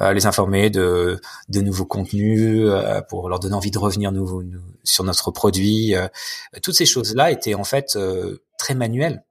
[0.00, 4.42] euh les informer de, de nouveaux contenus, euh, pour leur donner envie de revenir nouveau,
[4.84, 5.94] sur notre produit.
[6.62, 7.98] toutes ces choses-là étaient en fait
[8.58, 9.24] très manuelles.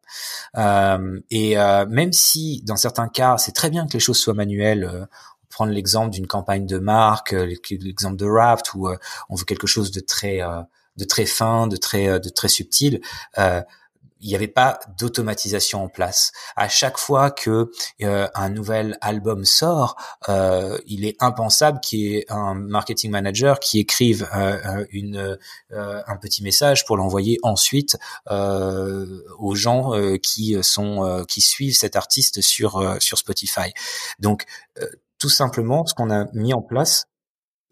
[1.30, 5.08] et même si dans certains cas, c'est très bien que les choses soient manuelles,
[5.52, 8.90] prendre l'exemple d'une campagne de marque, l'exemple de Raft, où
[9.30, 10.42] on veut quelque chose de très
[10.98, 13.02] de très fin, de très euh, de très subtil.
[13.38, 13.62] Euh,
[14.24, 16.32] il n'y avait pas d'automatisation en place.
[16.56, 17.72] À chaque fois que
[18.04, 19.96] euh, un nouvel album sort,
[20.30, 25.40] euh, il est impensable qu'il y ait un marketing manager qui écrive euh, une,
[25.72, 27.98] un petit message pour l'envoyer ensuite
[28.30, 29.92] aux gens
[30.22, 33.74] qui sont qui suivent cet artiste sur sur Spotify.
[34.20, 34.46] Donc
[35.22, 37.06] tout simplement, ce qu'on a mis en place,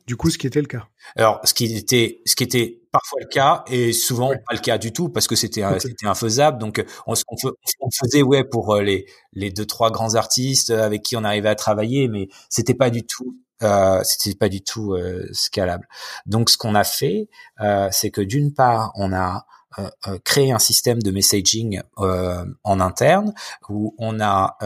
[0.07, 0.87] du coup, ce qui était le cas.
[1.17, 4.77] Alors, ce qui était, ce qui était parfois le cas et souvent pas le cas
[4.77, 6.57] du tout parce que c'était c'était infaisable.
[6.57, 11.15] Donc, on, on, faisait ouais pour euh, les les deux trois grands artistes avec qui
[11.15, 15.27] on arrivait à travailler, mais c'était pas du tout euh, c'était pas du tout euh,
[15.33, 15.87] scalable.
[16.25, 17.29] Donc, ce qu'on a fait,
[17.59, 19.45] euh, c'est que d'une part, on a
[20.25, 23.33] créé un système de messaging en interne
[23.69, 24.57] où on a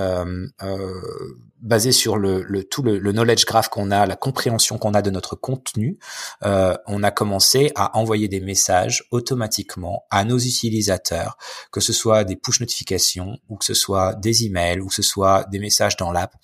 [1.63, 5.09] basé sur le, le tout le, knowledge graph qu'on a, la compréhension qu'on a de
[5.09, 5.97] notre contenu,
[6.43, 11.37] euh, on a commencé à envoyer des messages automatiquement à nos utilisateurs,
[11.71, 15.01] que ce soit des push notifications ou que ce soit des emails ou que ce
[15.01, 16.35] soit des messages dans l'app,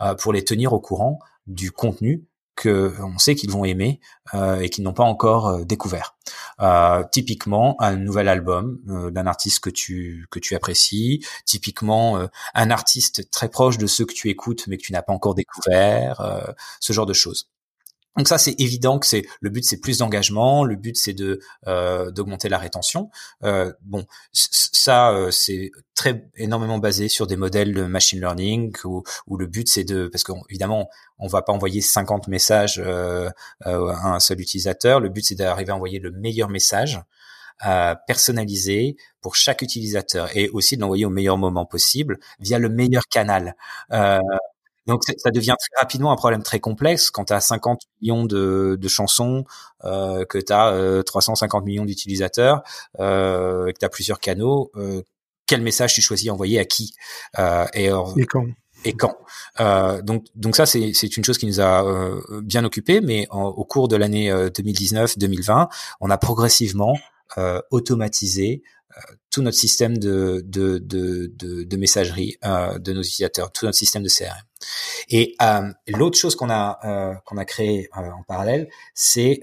[0.00, 2.24] euh, pour les tenir au courant du contenu
[2.54, 4.00] que on sait qu'ils vont aimer
[4.34, 6.16] euh, et qu'ils n'ont pas encore euh, découvert.
[6.60, 11.24] Euh, typiquement, un nouvel album d'un artiste que tu que tu apprécies.
[11.44, 15.12] Typiquement, un artiste très proche de ceux que tu écoutes mais que tu n'as pas
[15.12, 16.44] encore découvert.
[16.80, 17.48] ce genre de choses.
[18.16, 20.64] Donc ça, c'est évident que c'est le but, c'est plus d'engagement.
[20.64, 23.10] Le but, c'est de euh, d'augmenter la rétention.
[23.42, 29.02] Euh, bon, ça, euh, c'est très énormément basé sur des modèles de machine learning où,
[29.26, 33.30] où le but, c'est de parce qu'évidemment, on, on va pas envoyer 50 messages euh,
[33.66, 35.00] euh, à un seul utilisateur.
[35.00, 37.00] Le but, c'est d'arriver à envoyer le meilleur message.
[37.64, 42.68] Euh, personnalisé pour chaque utilisateur et aussi de l'envoyer au meilleur moment possible via le
[42.68, 43.54] meilleur canal.
[43.92, 44.18] Euh,
[44.86, 48.76] donc ça devient très rapidement un problème très complexe quand tu as 50 millions de,
[48.80, 49.44] de chansons,
[49.84, 52.62] euh, que tu as euh, 350 millions d'utilisateurs,
[52.98, 54.70] euh, que tu as plusieurs canaux.
[54.76, 55.02] Euh,
[55.46, 56.94] quel message tu choisis d'envoyer à qui
[57.38, 58.46] euh, et, et, quand?
[58.84, 59.14] Et quand?
[59.60, 63.26] Euh, donc, donc ça, c'est, c'est une chose qui nous a euh, bien occupé, mais
[63.30, 65.68] au cours de l'année 2019-2020,
[66.00, 66.96] on a progressivement
[67.70, 68.62] automatisé
[69.30, 71.32] tout notre système de, de, de,
[71.64, 74.42] de, messagerie euh, de nos utilisateurs, tout notre système de CRM.
[75.08, 79.40] Et euh, l'autre chose qu'on a euh, qu'on a créé euh, en parallèle, c'est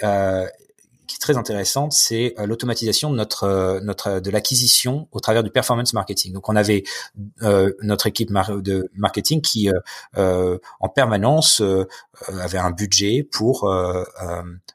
[1.10, 5.43] qui est très intéressante, c'est euh, l'automatisation de notre euh, notre de l'acquisition au travers
[5.43, 6.34] du performance marketing.
[6.34, 6.84] Donc on avait
[7.41, 9.72] euh, notre équipe de marketing qui
[10.16, 11.64] en permanence
[12.28, 13.68] avait un budget pour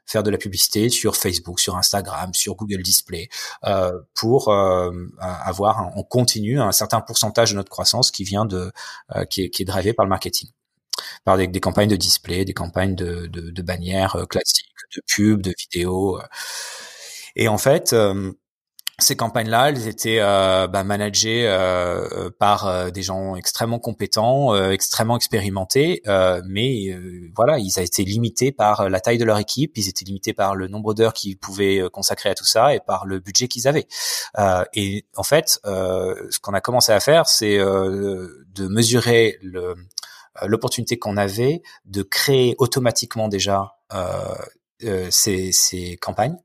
[0.05, 3.29] faire de la publicité sur Facebook, sur Instagram, sur Google Display,
[4.13, 8.71] pour avoir en continu un certain pourcentage de notre croissance qui vient de
[9.29, 10.49] qui est, qui est drivé par le marketing
[11.23, 15.41] par des, des, campagnes de display, des campagnes de, de, de bannières classiques de pubs,
[15.41, 16.19] de vidéos.
[16.19, 16.23] Euh.
[17.35, 18.31] Et en fait, euh,
[18.97, 26.01] ces campagnes-là, elles étaient euh, bah, managées euh, par des gens extrêmement compétents, extrêmement expérimentés,
[26.45, 26.97] mais
[27.35, 30.55] voilà, ils ont été limités par la taille de leur équipe, ils étaient limités par
[30.55, 33.87] le nombre d'heures qu'ils pouvaient consacrer à tout ça et par le budget qu'ils avaient.
[34.73, 39.39] et en fait, ce qu'on a commencé à faire, c'est de mesurer
[40.45, 43.75] l'opportunité qu'on avait de créer automatiquement déjà
[44.83, 46.37] euh, ces, campagnes.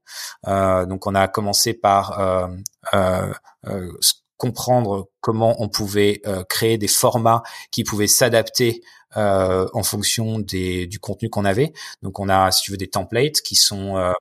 [0.47, 2.49] Euh, donc on a commencé par euh,
[2.95, 3.33] euh,
[3.67, 3.93] euh
[4.37, 8.81] comprendre comment on pouvait créer des formats qui pouvaient s'adapter
[9.15, 11.75] en fonction des, du contenu qu'on avait.
[12.01, 14.15] Donc on a, si tu veux, des templates qui sont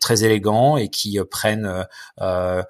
[0.00, 1.86] très élégants et qui euh, prennent
[2.20, 2.62] euh,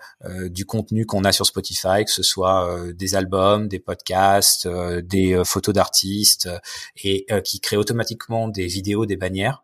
[0.49, 5.74] du contenu qu'on a sur Spotify, que ce soit des albums, des podcasts, des photos
[5.74, 6.49] d'artistes,
[7.03, 9.62] et qui créent automatiquement des vidéos, des bannières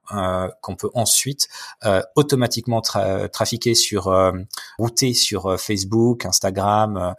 [0.61, 1.49] qu'on peut ensuite
[2.15, 4.13] automatiquement trafiquer sur
[4.79, 7.15] router sur Facebook, Instagram,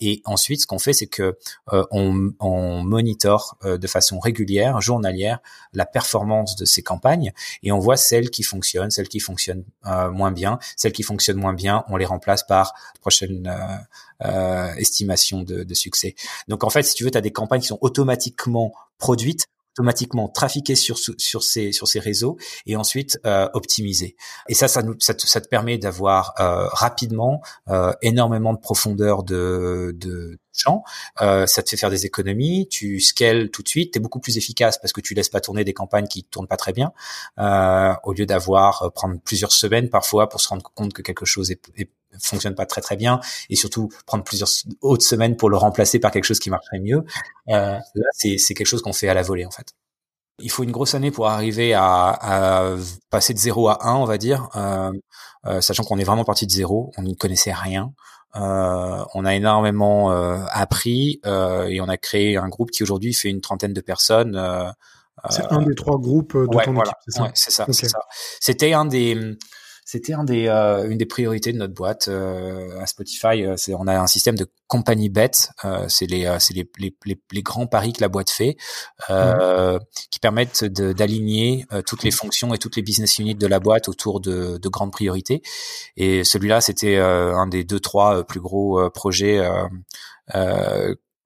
[0.00, 1.36] et ensuite ce qu'on fait, c'est que
[1.72, 5.40] on, on monitor de façon régulière, journalière,
[5.72, 9.64] la performance de ces campagnes et on voit celles qui fonctionnent, celles qui qui fonctionnent
[9.86, 10.58] euh, moins bien.
[10.76, 16.14] Celles qui fonctionnent moins bien, on les remplace par prochaine euh, euh, estimation de, succès.
[16.48, 19.46] Donc en fait, si tu veux, tu as des campagnes qui sont automatiquement produites
[19.78, 23.18] automatiquement trafiquer sur sur ces sur ces réseaux et ensuite
[23.52, 24.16] optimiser.
[24.48, 26.32] Et ça, ça nous ça te, ça te permet d'avoir
[26.72, 27.42] rapidement
[28.00, 30.84] énormément de profondeur de de champ.
[31.20, 32.68] Euh, ça te fait faire des économies.
[32.68, 33.92] Tu scales tout de suite.
[33.92, 36.56] T'es beaucoup plus efficace parce que tu laisses pas tourner des campagnes qui tournent pas
[36.56, 36.92] très bien
[37.38, 41.24] euh, au lieu d'avoir euh, prendre plusieurs semaines parfois pour se rendre compte que quelque
[41.24, 41.90] chose est, est
[42.20, 44.48] fonctionne pas très très bien et surtout prendre plusieurs
[44.80, 47.04] autres semaines pour le remplacer par quelque chose qui marcherait mieux.
[47.48, 49.72] Euh, là, c'est, c'est quelque chose qu'on fait à la volée en fait.
[50.38, 52.76] Il faut une grosse année pour arriver à, à
[53.08, 54.92] passer de 0 à 1, on va dire, euh,
[55.46, 57.92] euh, sachant qu'on est vraiment parti de zéro, on n'y connaissait rien.
[58.34, 63.14] Euh, on a énormément euh, appris euh, et on a créé un groupe qui aujourd'hui
[63.14, 64.32] fait une trentaine de personnes.
[65.30, 68.00] c'est un des trois groupes de ton équipe, c'est ça, ouais, c'est ça, c'est ça.
[68.40, 69.36] C'était un des
[69.86, 73.44] c'était un des, euh, une des priorités de notre boîte euh, à Spotify.
[73.44, 75.30] Euh, c'est, on a un système de compagnie bet.
[75.86, 76.92] c'est les, c'est les, les,
[77.30, 78.56] les, grands paris que la boîte fait,
[79.08, 79.78] mmh.
[80.10, 84.18] qui permettent d'aligner toutes les fonctions et toutes les business units de la boîte autour
[84.18, 85.40] de, de grandes priorités.
[85.96, 89.48] Et celui-là, c'était un des deux trois plus gros projets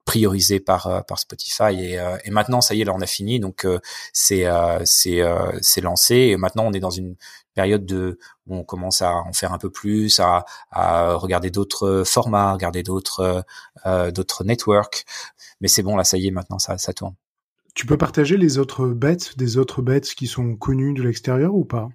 [0.05, 3.67] priorisé par par Spotify et, et maintenant ça y est là on a fini donc
[4.13, 4.45] c'est
[4.85, 5.23] c'est
[5.63, 7.17] c'est lancé et maintenant on est dans une
[7.61, 12.05] période de où on commence à en faire un peu plus, à, à regarder d'autres
[12.07, 13.45] formats, regarder d'autres
[13.87, 15.05] euh, d'autres networks.
[15.61, 17.15] Mais c'est bon là, ça y est, maintenant ça ça tourne.
[17.75, 21.65] Tu peux partager les autres bêtes, des autres bêtes qui sont connus de l'extérieur ou
[21.65, 21.89] pas?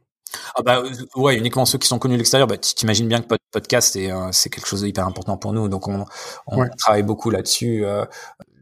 [0.55, 0.83] Ah bah
[1.15, 2.47] ouais, uniquement ceux qui sont connus de l'extérieur.
[2.47, 5.87] Bah, t'imagines bien que podcast c'est euh, c'est quelque chose d'hyper important pour nous, donc
[5.87, 6.05] on,
[6.47, 7.85] on travaille beaucoup là-dessus.
[7.85, 8.05] Euh,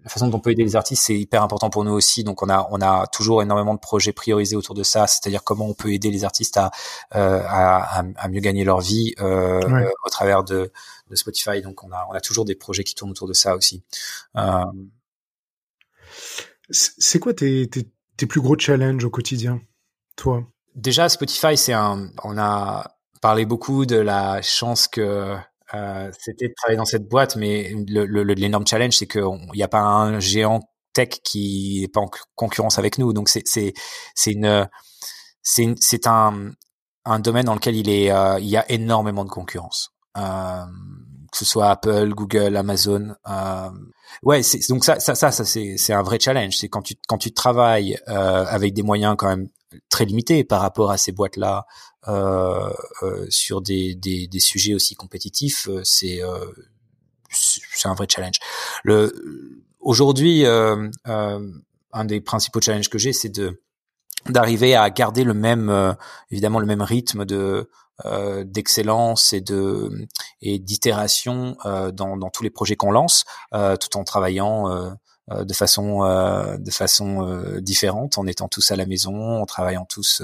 [0.03, 2.23] la façon dont on peut aider les artistes, c'est hyper important pour nous aussi.
[2.23, 5.65] Donc on a on a toujours énormément de projets priorisés autour de ça, c'est-à-dire comment
[5.65, 6.71] on peut aider les artistes à
[7.15, 10.71] euh, à, à, mieux gagner leur vie euh, au travers de,
[11.09, 11.61] de Spotify.
[11.61, 13.83] Donc on a on a toujours des projets qui tournent autour de ça aussi.
[14.37, 14.65] Euh...
[16.69, 19.61] C'est quoi tes, tes tes plus gros challenges au quotidien,
[20.15, 20.43] toi?
[20.75, 25.37] Déjà Spotify, c'est un on a parlé beaucoup de la chance que
[25.75, 29.81] euh, c'était de travailler dans cette boîte, mais l'énorme challenge, c'est qu'il n'y a pas
[29.81, 30.61] un géant
[30.93, 33.13] tech qui n'est pas en concurrence avec nous.
[33.13, 33.73] Donc c'est c'est
[34.31, 34.67] une
[35.41, 36.51] c'est un
[37.05, 39.91] un domaine dans lequel il est euh, il y a énormément de concurrence.
[40.17, 40.63] Euh,
[41.33, 43.15] que ce soit Apple, Google, Amazon.
[43.27, 43.69] Euh,
[44.21, 46.55] ouais, donc ça, ça, ça, ça c'est, un vrai challenge.
[46.57, 49.47] C'est quand tu quand tu travailles euh, avec des moyens quand même
[49.89, 51.65] très limités par rapport à ces boîtes-là
[53.29, 56.21] sur des, des, des, sujets aussi compétitifs, euh, c'est
[57.29, 58.39] c'est un vrai challenge.
[58.83, 63.61] Le aujourd'hui, un des principaux challenges que j'ai, c'est de
[64.29, 65.95] d'arriver à garder le même
[66.29, 67.69] évidemment le même rythme de
[68.05, 70.07] euh, d'excellence et de
[70.41, 73.23] et d'itération euh, dans, dans tous les projets qu'on lance,
[73.53, 74.89] euh, tout en travaillant euh,
[75.29, 79.85] de façon euh, de façon euh, différente en étant tous à la maison en travaillant
[79.85, 80.21] tous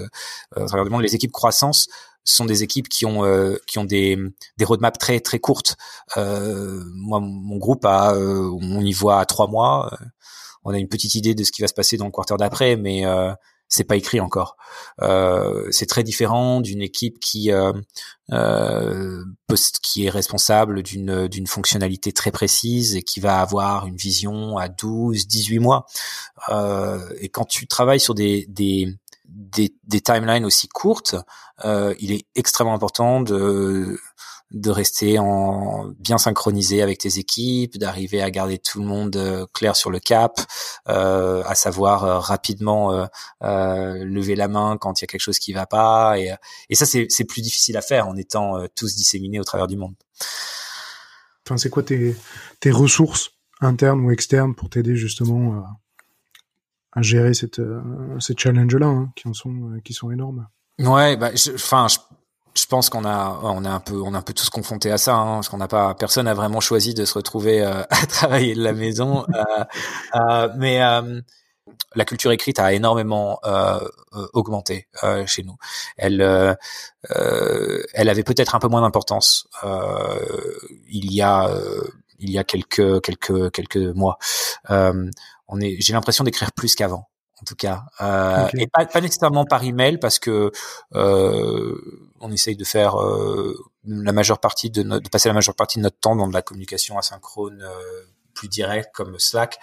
[0.58, 1.88] euh, les équipes croissance
[2.26, 3.24] sont des équipes qui ont
[3.66, 4.18] qui ont des
[4.58, 5.78] des roadmaps très très courtes.
[6.16, 9.97] Moi mon groupe a on y voit à trois mois.
[10.64, 12.76] On a une petite idée de ce qui va se passer dans le quarter d'après
[12.76, 13.04] mais
[13.70, 14.57] c'est pas écrit encore.
[15.01, 17.72] Euh, c'est très différent d'une équipe qui euh,
[18.32, 19.24] euh,
[19.82, 24.67] qui est responsable d'une d'une fonctionnalité très précise et qui va avoir une vision à
[24.67, 25.86] 12, 18 mois.
[26.49, 28.88] Euh, et quand tu travailles sur des des
[29.26, 31.15] des, des timelines aussi courtes,
[31.63, 33.99] euh, il est extrêmement important de
[34.52, 39.45] de rester en bien synchronisé avec tes équipes, d'arriver à garder tout le monde euh,
[39.54, 40.39] clair sur le cap,
[40.88, 43.06] euh, à savoir euh, rapidement euh,
[43.43, 46.18] euh, lever la main quand il y a quelque chose qui va pas.
[46.18, 46.34] Et,
[46.70, 49.93] et ça, c'est plus difficile à faire en étant tous disséminés au travers du monde.
[51.45, 52.16] Enfin, c'est quoi tes,
[52.60, 53.32] tes ressources
[53.62, 55.54] internes ou externes pour t'aider justement
[56.93, 57.62] à, à, gérer cette,
[58.20, 60.47] ces challenges-là, hein, qui en sont, qui sont énormes?
[60.80, 61.97] Ouais, bah, enfin, je,
[62.56, 64.97] je pense qu'on a on a un peu on a un peu tous confronté à
[64.97, 68.06] ça hein, parce qu'on n'a pas personne n'a vraiment choisi de se retrouver euh, à
[68.06, 69.64] travailler de la maison euh,
[70.16, 71.22] euh, mais euh,
[71.95, 73.80] la culture écrite a énormément euh,
[74.34, 74.88] augmenté
[75.26, 75.56] chez nous.
[75.97, 76.22] Elle
[77.10, 81.50] elle avait peut-être un peu moins d'importance il y a
[82.20, 84.18] il y a quelques quelques quelques mois.
[84.68, 87.08] On est j'ai l'impression d'écrire plus qu'avant
[87.42, 90.52] en tout cas, euh, et pas, pas, nécessairement par email parce que
[90.96, 95.56] euh, on essaye de faire euh, la majeure partie de, notre, de passer la majeure
[95.56, 98.02] partie de notre temps dans de la communication asynchrone euh,
[98.34, 99.58] plus directe comme Slack.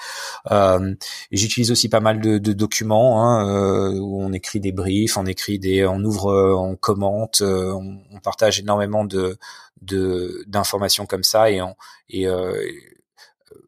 [0.51, 0.95] Euh,
[1.31, 5.27] j'utilise aussi pas mal de, de documents hein, euh, où on écrit des briefs, on
[5.27, 9.39] écrit des, on ouvre, on commente, on, on, partage énormément de
[9.83, 11.77] d'informations comme ça et on,
[12.09, 12.27] et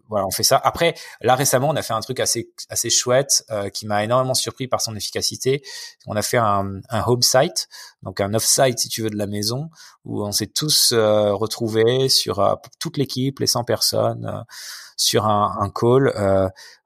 [0.09, 0.61] voilà, on fait ça.
[0.63, 4.35] Après, là récemment, on a fait un truc assez assez chouette euh, qui m'a énormément
[4.35, 5.63] surpris par son efficacité.
[6.07, 7.69] On a fait un, un home site,
[8.03, 9.71] donc un off-site si tu veux de la maison,
[10.05, 14.43] où on s'est tous euh, retrouvés sur euh, toute l'équipe, les 100 personnes, euh,
[14.97, 16.13] sur un, un call.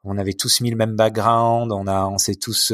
[0.04, 2.72] on avait tous mis le même background, on a, on s'est tous,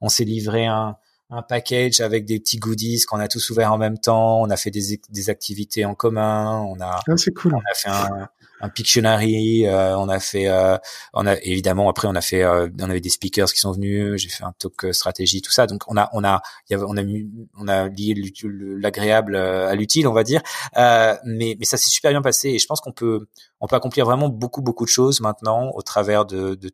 [0.00, 0.96] on s'est livré un
[1.30, 4.40] un package avec des petits goodies qu'on a tous ouvert en même temps.
[4.40, 6.62] On a fait des, des activités en commun.
[6.62, 7.54] On a, ah, cool.
[7.54, 8.28] On a fait un,
[8.60, 10.76] un Pictionary, euh, on a fait, euh,
[11.14, 14.20] on a évidemment après on a fait, euh, on avait des speakers qui sont venus,
[14.20, 15.66] j'ai fait un talk stratégie, tout ça.
[15.66, 17.02] Donc on a, on a, y on a
[17.56, 18.14] on a lié
[18.80, 20.42] l'agréable à l'utile, on va dire.
[20.74, 23.28] mais, mais ça s'est super bien passé et je pense qu'on peut,
[23.60, 26.70] on peut accomplir vraiment beaucoup, beaucoup de choses maintenant au travers de, de,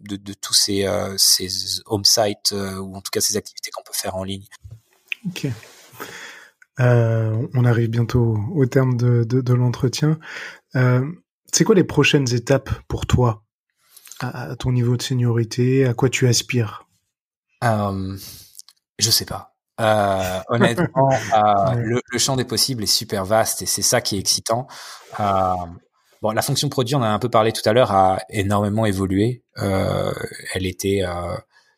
[0.00, 1.48] de tous ces, ces
[1.86, 4.44] home sites ou en tout cas ces activités qu'on peut faire en ligne.
[5.26, 5.48] Ok.
[6.80, 10.18] Euh, on arrive bientôt au terme de, de, de l'entretien.
[10.76, 11.04] Euh,
[11.52, 13.42] c'est quoi les prochaines étapes pour toi
[14.20, 15.86] à, ton niveau de seniorité?
[15.86, 16.86] À quoi tu aspires?
[17.64, 18.16] Euh,
[18.98, 19.54] Je sais pas.
[19.80, 24.18] Euh, honnêtement, euh, le, champ des possibles est super vaste et c'est ça qui est
[24.18, 24.66] excitant.
[25.20, 25.54] Euh,
[26.20, 28.86] bon, la fonction produit, on en a un peu parlé tout à l'heure, a énormément
[28.86, 29.44] évolué.
[29.56, 31.02] Elle était,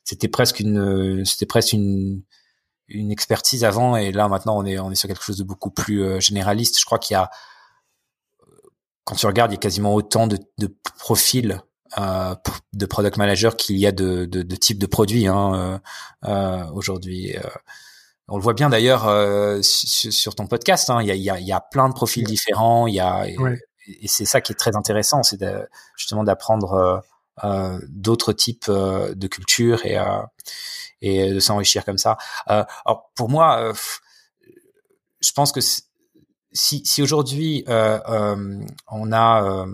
[0.05, 2.23] c'était presque une, c'était presque une,
[2.91, 5.71] une expertise avant, et là maintenant on est, on est sur quelque chose de beaucoup
[5.71, 6.79] plus euh, généraliste.
[6.79, 7.31] Je crois qu'il y a,
[9.05, 11.61] quand tu regardes, il y a quasiment autant de, de profils
[11.99, 12.35] euh,
[12.73, 15.81] de product manager qu'il y a de, de, de types de produits hein,
[16.25, 17.35] euh, aujourd'hui.
[18.29, 19.09] On le voit bien d'ailleurs
[19.65, 20.89] sur, ton podcast.
[20.89, 22.87] Hein, il, y a, il, y a, il y a plein de profils différents.
[22.87, 23.27] Il y a
[24.01, 25.43] et c'est ça qui est très intéressant, c'est
[25.97, 27.01] justement d'apprendre euh, euh,
[27.89, 29.99] d'autres types euh, de cultures et
[31.03, 32.19] et de s'enrichir comme ça.
[32.47, 33.73] alors pour moi,
[35.23, 39.67] je pense que si, si aujourd'hui on a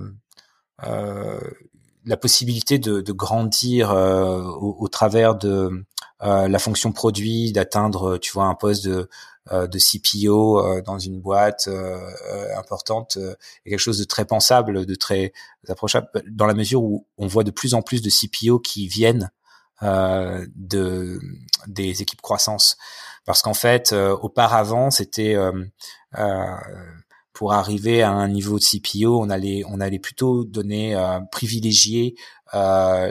[2.05, 5.85] la possibilité de, de grandir au, au, travers de
[6.21, 9.09] la fonction produit, d'atteindre, tu vois, un poste de euh,
[9.51, 12.01] de CPO euh, dans une boîte euh,
[12.57, 13.17] importante
[13.65, 15.33] est quelque chose de très pensable, de très
[15.69, 19.31] approchable, dans la mesure où on voit de plus en plus de CPO qui viennent
[19.83, 21.21] de
[21.67, 22.77] des équipes croissance.
[23.25, 25.37] Parce qu'en fait auparavant c'était
[27.37, 30.97] pour arriver à un niveau de CPO, on allait on allait plutôt donner
[31.31, 32.21] privilégier euh,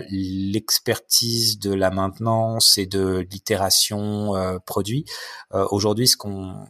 [0.10, 5.06] l'expertise de la maintenance et de l'itération euh, produit.
[5.54, 6.66] Euh, aujourd'hui, ce qu'on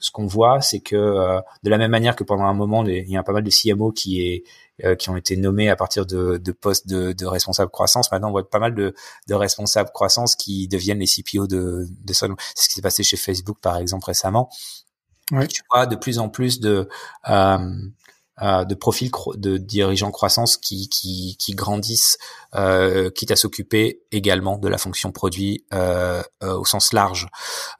[0.00, 0.96] ce qu'on voit, c'est que
[1.62, 3.92] de la même manière que pendant un moment, il y a pas mal de CMO
[3.92, 4.44] qui est
[4.98, 8.10] qui ont été nommés à partir de, de postes de, de responsables croissance.
[8.10, 8.94] Maintenant, on voit pas mal de,
[9.26, 13.16] de responsables croissance qui deviennent les CPO de, de C'est ce qui s'est passé chez
[13.16, 14.50] Facebook, par exemple, récemment.
[15.32, 15.46] Ouais.
[15.48, 16.88] Tu vois de plus en plus de
[17.28, 17.58] euh, euh,
[18.40, 22.18] de profils de dirigeants croissance qui, qui, qui grandissent,
[22.54, 27.28] euh, quitte à s'occuper également de la fonction produit euh, euh au sens large.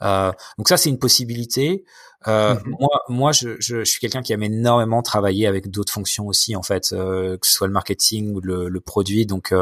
[0.02, 1.84] Euh, donc ça, c'est une possibilité.
[2.26, 2.62] Mm-hmm.
[2.80, 6.62] Moi, moi, je, je, suis quelqu'un qui aime énormément travailler avec d'autres fonctions aussi, en
[6.62, 9.26] fait, que ce soit le marketing ou le, le produit.
[9.26, 9.54] Donc,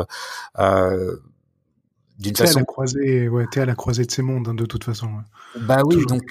[2.18, 2.58] d'une façon.
[2.58, 5.08] À la croisée, ouais, t'es à la croisée de ces mondes, hein, de toute façon.
[5.60, 6.22] Bah oui, donc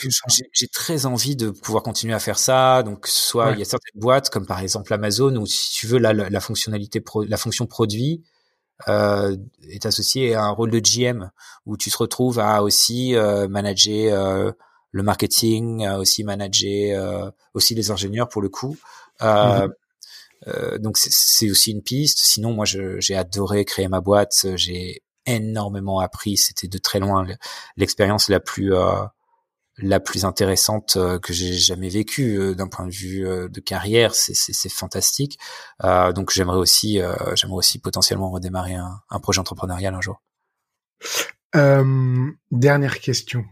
[0.54, 2.84] j'ai très envie de pouvoir continuer à faire ça.
[2.84, 6.00] Donc, soit il y a certaines boîtes, comme par exemple Amazon, où si tu veux,
[6.00, 8.24] la, la, fonctionnalité, pro, la fonction produit
[8.88, 9.36] euh,
[9.70, 11.30] est associée à un rôle de GM,
[11.66, 14.52] où tu te retrouves à aussi euh, manager euh,
[14.92, 18.78] le marketing, à aussi manager euh, aussi les ingénieurs pour le coup.
[19.22, 19.68] Euh,
[20.48, 20.78] mm-hmm.
[20.80, 22.20] donc c'est aussi une piste.
[22.20, 24.46] Sinon, moi, j'ai adoré créer ma boîte.
[24.56, 26.38] J'ai énormément appris.
[26.38, 27.26] C'était de très loin
[27.78, 29.04] l'expérience la plus euh,
[29.78, 34.14] la plus intéressante euh, que j'ai jamais vécue euh, d'un point de vue de carrière.
[34.16, 35.40] C'est fantastique.
[35.82, 37.00] donc j'aimerais aussi
[37.36, 40.22] j'aimerais aussi potentiellement redémarrer un, un, projet entrepreneurial un jour.
[42.52, 43.46] dernière question,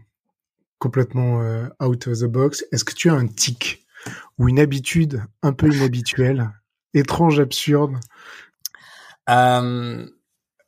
[0.78, 1.40] complètement
[1.80, 2.64] out of the box.
[2.72, 3.86] Est-ce que tu as un tic
[4.38, 6.50] ou une habitude un peu inhabituelle,
[6.94, 7.96] étrange, absurde?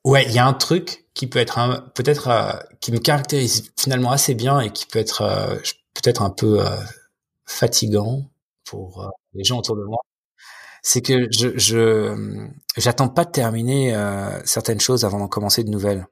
[0.04, 4.10] Ouais, il y a un truc qui peut être peut-être euh, qui me caractérise finalement
[4.10, 5.56] assez bien et qui peut être euh,
[5.94, 6.76] peut-être un peu euh,
[7.46, 8.30] fatigant
[8.64, 9.98] pour les gens autour de moi.
[10.82, 13.94] C'est que je je j'attends pas de terminer
[14.44, 16.06] certaines choses avant d'en commencer de nouvelles.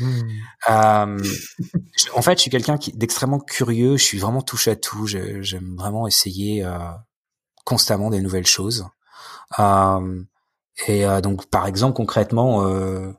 [0.00, 0.22] Mmh.
[0.66, 3.96] en fait, je suis quelqu'un qui d'extrêmement curieux.
[3.96, 5.06] Je suis vraiment touche à tout.
[5.06, 6.66] J'aime vraiment essayer
[7.64, 8.86] constamment des nouvelles choses.
[10.86, 13.12] Et euh, donc, par exemple, concrètement, euh,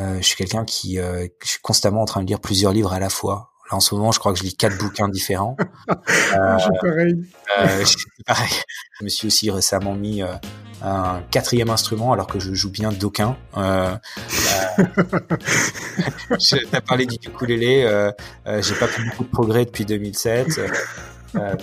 [0.00, 2.98] euh, je suis quelqu'un qui je suis constamment en train de lire plusieurs livres à
[3.00, 3.54] la fois.
[3.70, 5.56] Là, en ce moment, je crois que je lis quatre bouquins différents.
[5.88, 5.94] euh,
[6.58, 7.24] je pareil.
[7.60, 7.84] Euh,
[8.26, 8.50] pareil.
[8.98, 10.34] Je me suis aussi récemment mis euh,
[10.82, 13.36] un quatrième instrument alors que je joue bien d'aucun.
[13.56, 13.94] Euh,
[16.70, 17.84] T'as parlé du ukulélé.
[17.84, 18.10] Euh,
[18.60, 20.60] J'ai pas fait beaucoup de progrès depuis 2007.
[21.36, 21.56] Euh,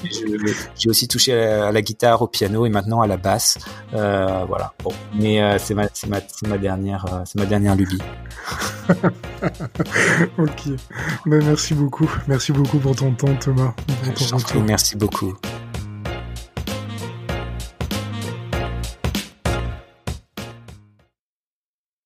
[0.78, 3.58] j'ai aussi touché à la, guitare, au piano et maintenant à la basse.
[3.94, 4.74] Euh, voilà.
[4.84, 8.02] Bon, mais euh, c'est ma, ma, ma, dernière, c'est ma dernière lubie.
[10.38, 10.70] ok.
[11.26, 12.10] Ben, merci beaucoup.
[12.28, 13.74] Merci beaucoup pour ton temps, Thomas.
[14.66, 15.34] merci beaucoup.